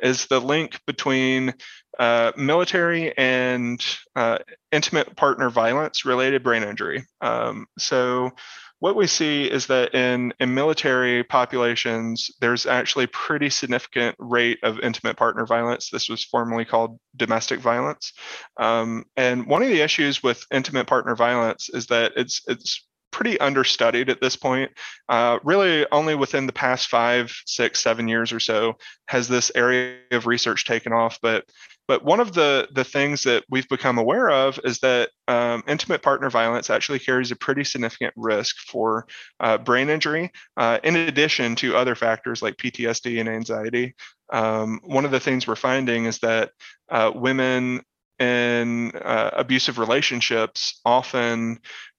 [0.03, 1.55] is the link between
[1.99, 3.85] uh, military and
[4.17, 4.39] uh,
[4.73, 7.05] intimate partner violence related brain injury.
[7.21, 8.33] Um, so
[8.81, 14.81] what we see is that in, in military populations, there's actually pretty significant rate of
[14.81, 15.89] intimate partner violence.
[15.89, 18.13] This was formerly called domestic violence.
[18.59, 23.39] Um, and one of the issues with intimate partner violence is that it's it's pretty
[23.39, 24.73] understudied at this point.
[25.09, 28.75] Uh, really, only within the past five, six, seven years or so
[29.07, 31.21] has this area of research taken off.
[31.23, 31.45] But
[31.87, 36.03] but one of the the things that we've become aware of is that um, intimate
[36.03, 39.07] partner violence actually carries a pretty significant risk for
[39.39, 43.95] uh, brain injury, uh, in addition to other factors like PTSD and anxiety.
[44.33, 46.51] Um, one of the things we're finding is that
[46.91, 47.83] uh, women
[48.19, 51.59] in uh, abusive relationships often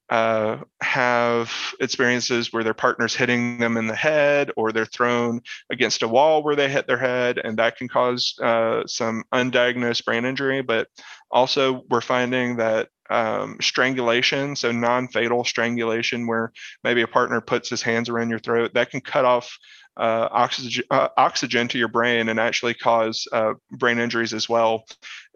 [0.10, 5.42] uh, have experiences where their partner's hitting them in the head or they're thrown
[5.72, 10.06] against a wall where they hit their head, and that can cause uh, some undiagnosed
[10.06, 10.62] brain injury.
[10.62, 10.88] But
[11.32, 16.52] also, we're finding that um, strangulation, so non fatal strangulation, where
[16.84, 19.58] maybe a partner puts his hands around your throat, that can cut off
[19.98, 24.86] uh, oxygen, uh, oxygen to your brain and actually cause uh, brain injuries as well.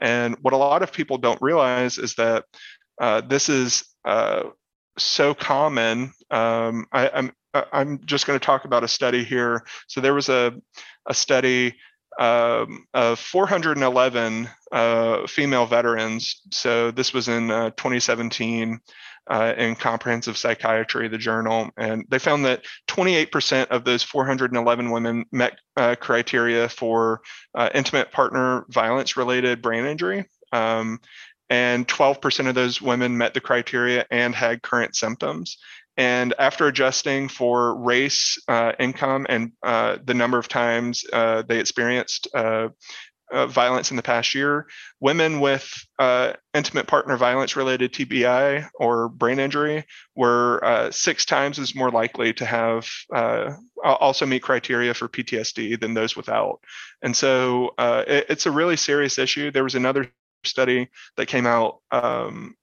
[0.01, 2.45] And what a lot of people don't realize is that
[2.99, 4.49] uh, this is uh,
[4.97, 6.13] so common.
[6.31, 9.63] Um, I, I'm I'm just going to talk about a study here.
[9.87, 10.53] So there was a
[11.05, 11.75] a study
[12.19, 16.41] um, of 411 uh, female veterans.
[16.51, 18.79] So this was in uh, 2017
[19.29, 25.25] uh, in Comprehensive Psychiatry, the journal, and they found that 28% of those 411 women
[25.31, 27.21] met uh, criteria for
[27.53, 30.25] uh, intimate partner violence-related brain injury.
[30.51, 30.99] Um,
[31.49, 35.57] and 12% of those women met the criteria and had current symptoms.
[35.97, 41.59] And after adjusting for race, uh, income, and uh, the number of times uh, they
[41.59, 42.69] experienced uh,
[43.33, 44.65] uh, violence in the past year,
[45.01, 45.69] women with
[45.99, 49.83] uh, intimate partner violence related TBI or brain injury
[50.15, 52.87] were six times as more likely to have
[53.83, 56.61] also meet criteria for PTSD than those without.
[57.03, 59.51] And so it, it's a really serious issue.
[59.51, 60.09] There was another
[60.43, 62.55] study that came out um,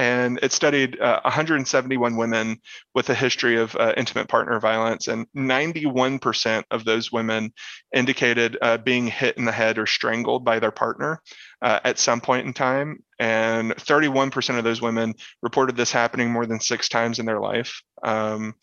[0.00, 2.58] and it studied uh, 171 women
[2.94, 7.52] with a history of uh, intimate partner violence, and 91% of those women
[7.94, 11.20] indicated uh, being hit in the head or strangled by their partner
[11.60, 13.04] uh, at some point in time.
[13.18, 17.82] And 31% of those women reported this happening more than six times in their life.
[18.02, 18.54] Um,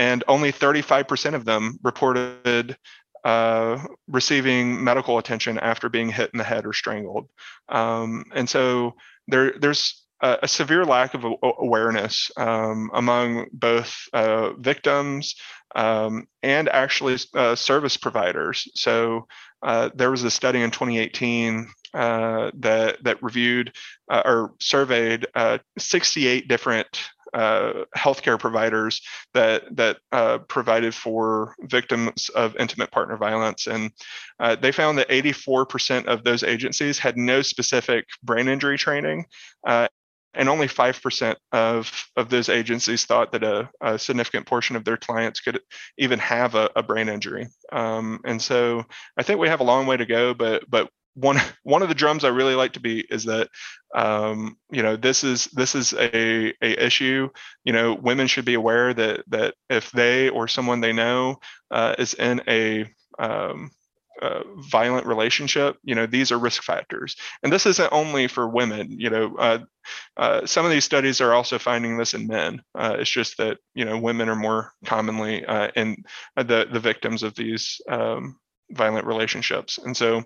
[0.00, 2.76] and only 35% of them reported
[3.24, 3.78] uh,
[4.08, 7.28] receiving medical attention after being hit in the head or strangled.
[7.68, 8.94] Um, and so
[9.28, 15.34] there, there's a, a severe lack of awareness um, among both uh, victims
[15.74, 18.68] um, and actually uh, service providers.
[18.74, 19.26] So
[19.62, 23.72] uh, there was a study in 2018 uh, that that reviewed
[24.08, 25.26] uh, or surveyed
[25.78, 26.86] 68 different
[27.34, 29.00] uh, healthcare providers
[29.34, 33.90] that that uh, provided for victims of intimate partner violence, and
[34.38, 39.24] uh, they found that 84% of those agencies had no specific brain injury training.
[39.66, 39.88] Uh,
[40.34, 44.96] and only 5% of, of those agencies thought that a, a significant portion of their
[44.96, 45.60] clients could
[45.98, 47.48] even have a, a brain injury.
[47.72, 48.84] Um, and so
[49.16, 51.94] I think we have a long way to go, but but one one of the
[51.94, 53.48] drums I really like to beat is that
[53.94, 57.28] um, you know this is this is a, a issue.
[57.64, 61.36] You know, women should be aware that that if they or someone they know
[61.70, 62.86] uh, is in a
[63.18, 63.70] um,
[64.22, 67.16] uh, violent relationship, you know, these are risk factors.
[67.42, 68.98] And this isn't only for women.
[69.00, 69.58] You know, uh,
[70.16, 72.62] uh, some of these studies are also finding this in men.
[72.74, 76.04] Uh, it's just that you know women are more commonly uh, in
[76.36, 78.36] the the victims of these um,
[78.72, 79.78] violent relationships.
[79.78, 80.22] And so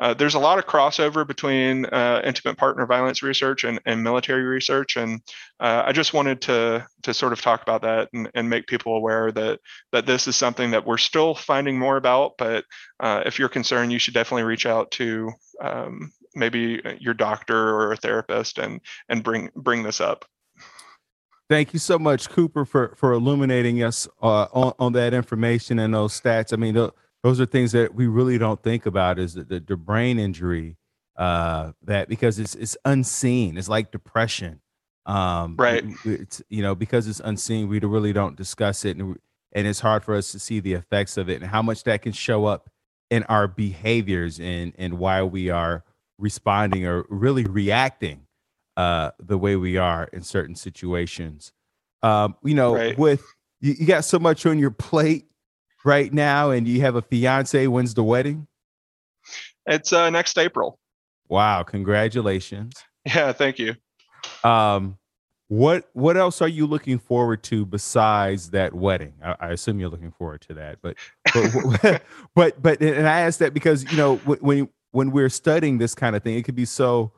[0.00, 4.44] uh, there's a lot of crossover between uh, intimate partner violence research and, and military
[4.44, 4.96] research.
[4.96, 5.20] And
[5.60, 8.96] uh, I just wanted to, to sort of talk about that and, and make people
[8.96, 9.60] aware that,
[9.92, 12.32] that this is something that we're still finding more about.
[12.38, 12.64] But
[13.00, 17.92] uh, if you're concerned, you should definitely reach out to um, maybe your doctor or
[17.92, 20.24] a therapist and, and bring, bring this up.
[21.48, 25.94] Thank you so much, Cooper, for, for illuminating us uh, on, on that information and
[25.94, 26.52] those stats.
[26.52, 26.92] I mean, the,
[27.22, 30.76] those are things that we really don't think about is the, the, the brain injury
[31.16, 33.58] uh, that because it's it's unseen.
[33.58, 34.60] It's like depression.
[35.04, 35.84] Um, right.
[36.04, 39.16] it's you know because it's unseen we really don't discuss it and,
[39.52, 42.02] and it's hard for us to see the effects of it and how much that
[42.02, 42.68] can show up
[43.10, 45.82] in our behaviors and and why we are
[46.18, 48.26] responding or really reacting
[48.76, 51.52] uh, the way we are in certain situations.
[52.02, 52.98] Um, you know right.
[52.98, 53.24] with
[53.60, 55.24] you, you got so much on your plate
[55.84, 58.46] right now and you have a fiance when's the wedding?
[59.66, 60.78] It's uh next april.
[61.28, 62.74] Wow congratulations.
[63.04, 63.74] Yeah thank you.
[64.44, 64.98] Um
[65.48, 69.14] what what else are you looking forward to besides that wedding?
[69.24, 70.96] I, I assume you're looking forward to that but
[71.32, 72.02] but,
[72.34, 76.16] but but and i ask that because you know when when we're studying this kind
[76.16, 77.12] of thing it can be so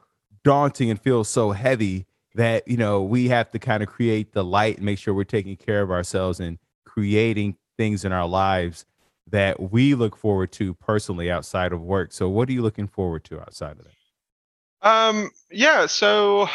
[0.44, 4.44] daunting and feel so heavy that you know we have to kind of create the
[4.44, 8.84] light and make sure we're taking care of ourselves and creating things in our lives
[9.26, 12.12] that we look forward to personally outside of work.
[12.12, 14.86] So what are you looking forward to outside of that?
[14.86, 16.46] Um, yeah, so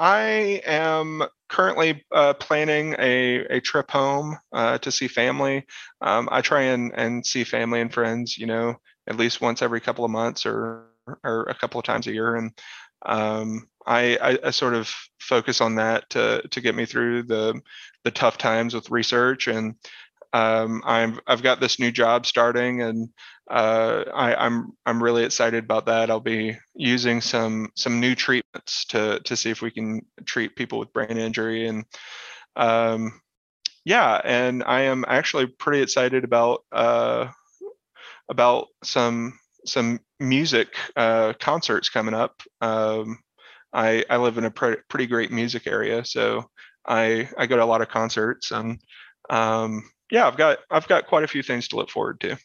[0.00, 5.64] I am currently uh, planning a, a trip home uh, to see family.
[6.00, 8.74] Um, I try and, and see family and friends, you know,
[9.06, 10.86] at least once every couple of months or
[11.22, 12.34] or a couple of times a year.
[12.34, 12.50] And
[13.04, 17.60] um, I, I, I, sort of focus on that to to get me through the
[18.02, 19.76] the tough times with research and
[20.32, 23.08] um, I'm I've got this new job starting, and
[23.50, 26.10] uh, I, I'm I'm really excited about that.
[26.10, 30.78] I'll be using some some new treatments to to see if we can treat people
[30.78, 31.84] with brain injury, and
[32.56, 33.20] um,
[33.84, 37.28] yeah, and I am actually pretty excited about uh,
[38.28, 42.42] about some some music uh, concerts coming up.
[42.60, 43.18] Um,
[43.72, 46.50] I I live in a pre- pretty great music area, so
[46.86, 48.80] I I go to a lot of concerts, and
[49.30, 52.36] um, yeah, I've got I've got quite a few things to look forward to.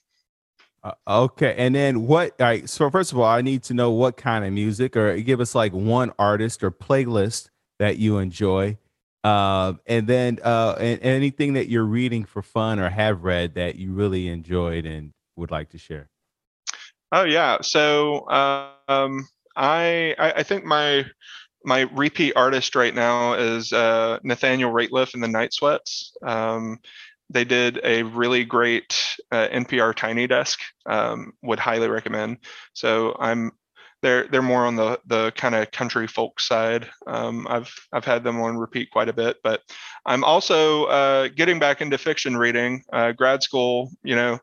[0.84, 2.34] Uh, okay, and then what?
[2.40, 5.16] All right, so first of all, I need to know what kind of music, or
[5.18, 8.78] give us like one artist or playlist that you enjoy,
[9.24, 13.53] uh, and then uh, and, and anything that you're reading for fun or have read
[13.56, 16.10] that you really enjoyed and would like to share.
[17.12, 21.06] Oh yeah, so um, I, I I think my
[21.63, 26.13] my repeat artist right now is uh, Nathaniel Rateliff and the Night Sweats.
[26.23, 26.79] Um,
[27.29, 30.59] they did a really great uh, NPR Tiny Desk.
[30.85, 32.38] Um, would highly recommend.
[32.73, 33.51] So I'm
[34.01, 36.89] they're they're more on the the kind of country folk side.
[37.07, 39.61] Um, I've I've had them on repeat quite a bit, but
[40.05, 42.83] I'm also uh, getting back into fiction reading.
[42.91, 44.39] Uh, grad school, you know,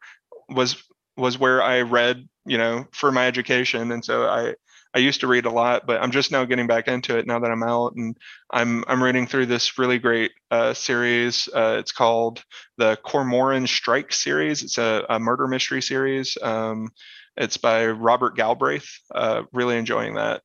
[0.49, 0.83] was
[1.17, 4.55] was where I read, you know, for my education, and so I
[4.99, 7.39] I used to read a lot, but I'm just now getting back into it now
[7.39, 8.17] that I'm out, and
[8.51, 11.49] I'm I'm reading through this really great uh, series.
[11.55, 12.43] Uh, it's called
[12.79, 14.65] the Cormoran Strike series.
[14.65, 16.37] It's a, a murder mystery series.
[16.43, 16.89] Um,
[17.37, 18.89] it's by Robert Galbraith.
[19.15, 20.43] Uh, really enjoying that.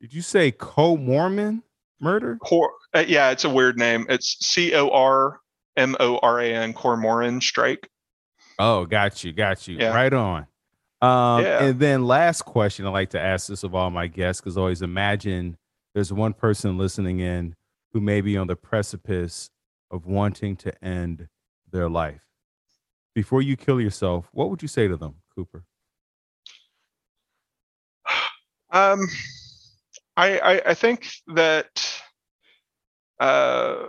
[0.00, 1.64] Did you say Co-Mormon
[2.00, 2.38] murder?
[2.40, 4.06] Cor- uh, yeah, it's a weird name.
[4.08, 5.40] It's C O R
[5.76, 7.90] M O R A N Cormoran Strike.
[8.60, 9.76] Oh, got you, got you.
[9.76, 9.92] Yeah.
[9.92, 10.46] Right on.
[11.00, 11.62] Um, yeah.
[11.64, 14.82] And then last question, I like to ask this of all my guests because always
[14.82, 15.56] imagine
[15.94, 17.54] there's one person listening in
[17.92, 19.50] who may be on the precipice
[19.90, 21.28] of wanting to end
[21.70, 22.22] their life.
[23.14, 25.64] Before you kill yourself, what would you say to them, Cooper?
[28.70, 29.08] Um,
[30.14, 32.02] I, I, I think that
[33.18, 33.86] uh,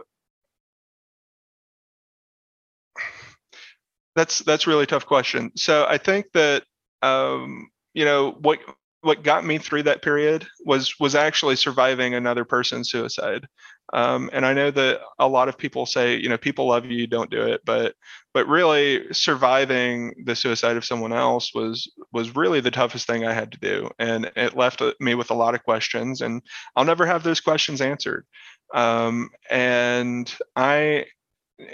[4.16, 5.52] that's that's really tough question.
[5.58, 6.64] So I think that
[7.02, 8.60] um, you know what
[9.02, 13.48] what got me through that period was was actually surviving another person's suicide.
[13.92, 17.08] Um, and i know that a lot of people say you know people love you
[17.08, 17.96] don't do it but
[18.36, 23.34] but really surviving the suicide of someone else was was really the toughest thing i
[23.34, 26.44] had to do and it left me with a lot of questions and
[26.76, 28.28] i'll never have those questions answered.
[28.76, 31.06] Um, and i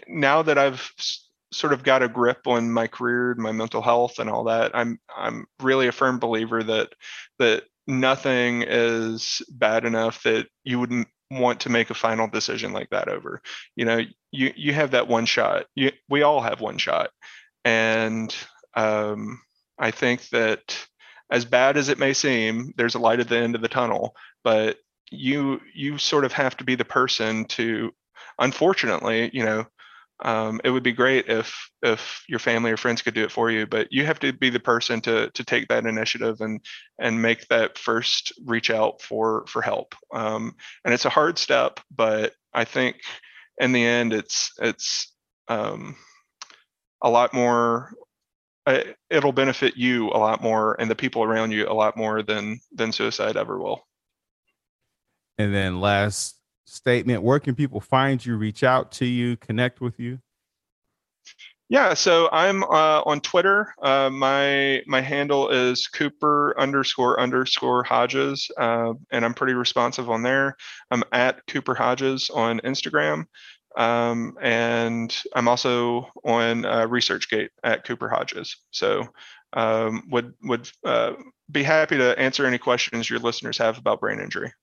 [0.07, 0.89] now that i've
[1.55, 4.71] sort of got a grip on my career and my mental health and all that
[4.73, 6.89] i'm i'm really a firm believer that
[7.39, 12.89] that nothing is bad enough that you wouldn't want to make a final decision like
[12.91, 13.41] that over.
[13.75, 14.01] You know
[14.31, 15.65] you you have that one shot.
[15.75, 17.09] You, we all have one shot.
[17.63, 18.35] And
[18.75, 19.41] um,
[19.79, 20.87] i think that
[21.31, 24.15] as bad as it may seem there's a light at the end of the tunnel
[24.43, 24.77] but
[25.11, 27.91] you you sort of have to be the person to
[28.39, 29.65] unfortunately you know
[30.23, 33.51] um, it would be great if if your family or friends could do it for
[33.51, 36.61] you but you have to be the person to to take that initiative and
[36.99, 39.93] and make that first reach out for for help.
[40.13, 42.97] Um, and it's a hard step but i think
[43.59, 45.13] in the end it's it's
[45.47, 45.95] um,
[47.01, 47.93] a lot more
[49.09, 52.59] it'll benefit you a lot more and the people around you a lot more than
[52.73, 53.85] than suicide ever will.
[55.37, 59.99] And then last statement, where can people find you, reach out to you, connect with
[59.99, 60.19] you?
[61.67, 63.73] Yeah, so I'm uh, on Twitter.
[63.81, 70.21] Uh, my my handle is Cooper underscore underscore Hodges, uh, and I'm pretty responsive on
[70.21, 70.57] there.
[70.91, 73.25] I'm at Cooper Hodges on Instagram,
[73.75, 78.57] um, and I'm also on uh, ResearchGate at Cooper Hodges.
[78.69, 79.07] So
[79.53, 81.13] um, would would uh,
[81.49, 84.53] be happy to answer any questions your listeners have about brain injury.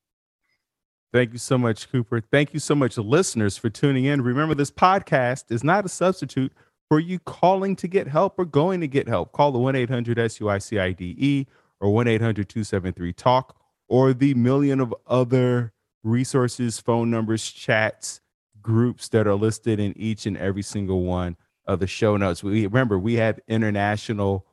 [1.13, 2.23] Thank you so much, Cooper.
[2.23, 4.23] Thank you so much, listeners, for tuning in.
[4.23, 6.53] Remember, this podcast is not a substitute
[6.89, 9.33] for you calling to get help or going to get help.
[9.33, 11.47] Call the 1 800 SUICIDE
[11.81, 13.55] or 1 800 273 TALK
[13.89, 18.23] or the million of other resources, phone numbers, chats,
[18.63, 21.37] groups that are listed in each and every single one
[21.67, 22.43] of the show notes.
[22.43, 24.47] We remember we have international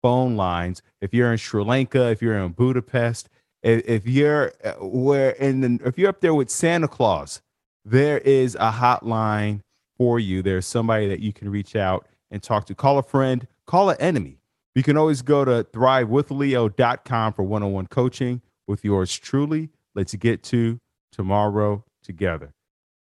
[0.00, 0.80] phone lines.
[1.02, 3.28] If you're in Sri Lanka, if you're in Budapest,
[3.66, 7.42] if you're uh, where in the, if you're up there with Santa Claus,
[7.84, 9.60] there is a hotline
[9.96, 10.42] for you.
[10.42, 12.74] There's somebody that you can reach out and talk to.
[12.74, 14.38] Call a friend, call an enemy.
[14.74, 19.70] You can always go to thrivewithleo.com for one-on-one coaching with yours truly.
[19.94, 20.78] Let's get to
[21.12, 22.52] tomorrow together.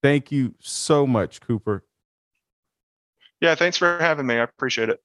[0.03, 1.85] Thank you so much, Cooper.
[3.41, 4.35] Yeah, thanks for having me.
[4.35, 5.01] I appreciate it.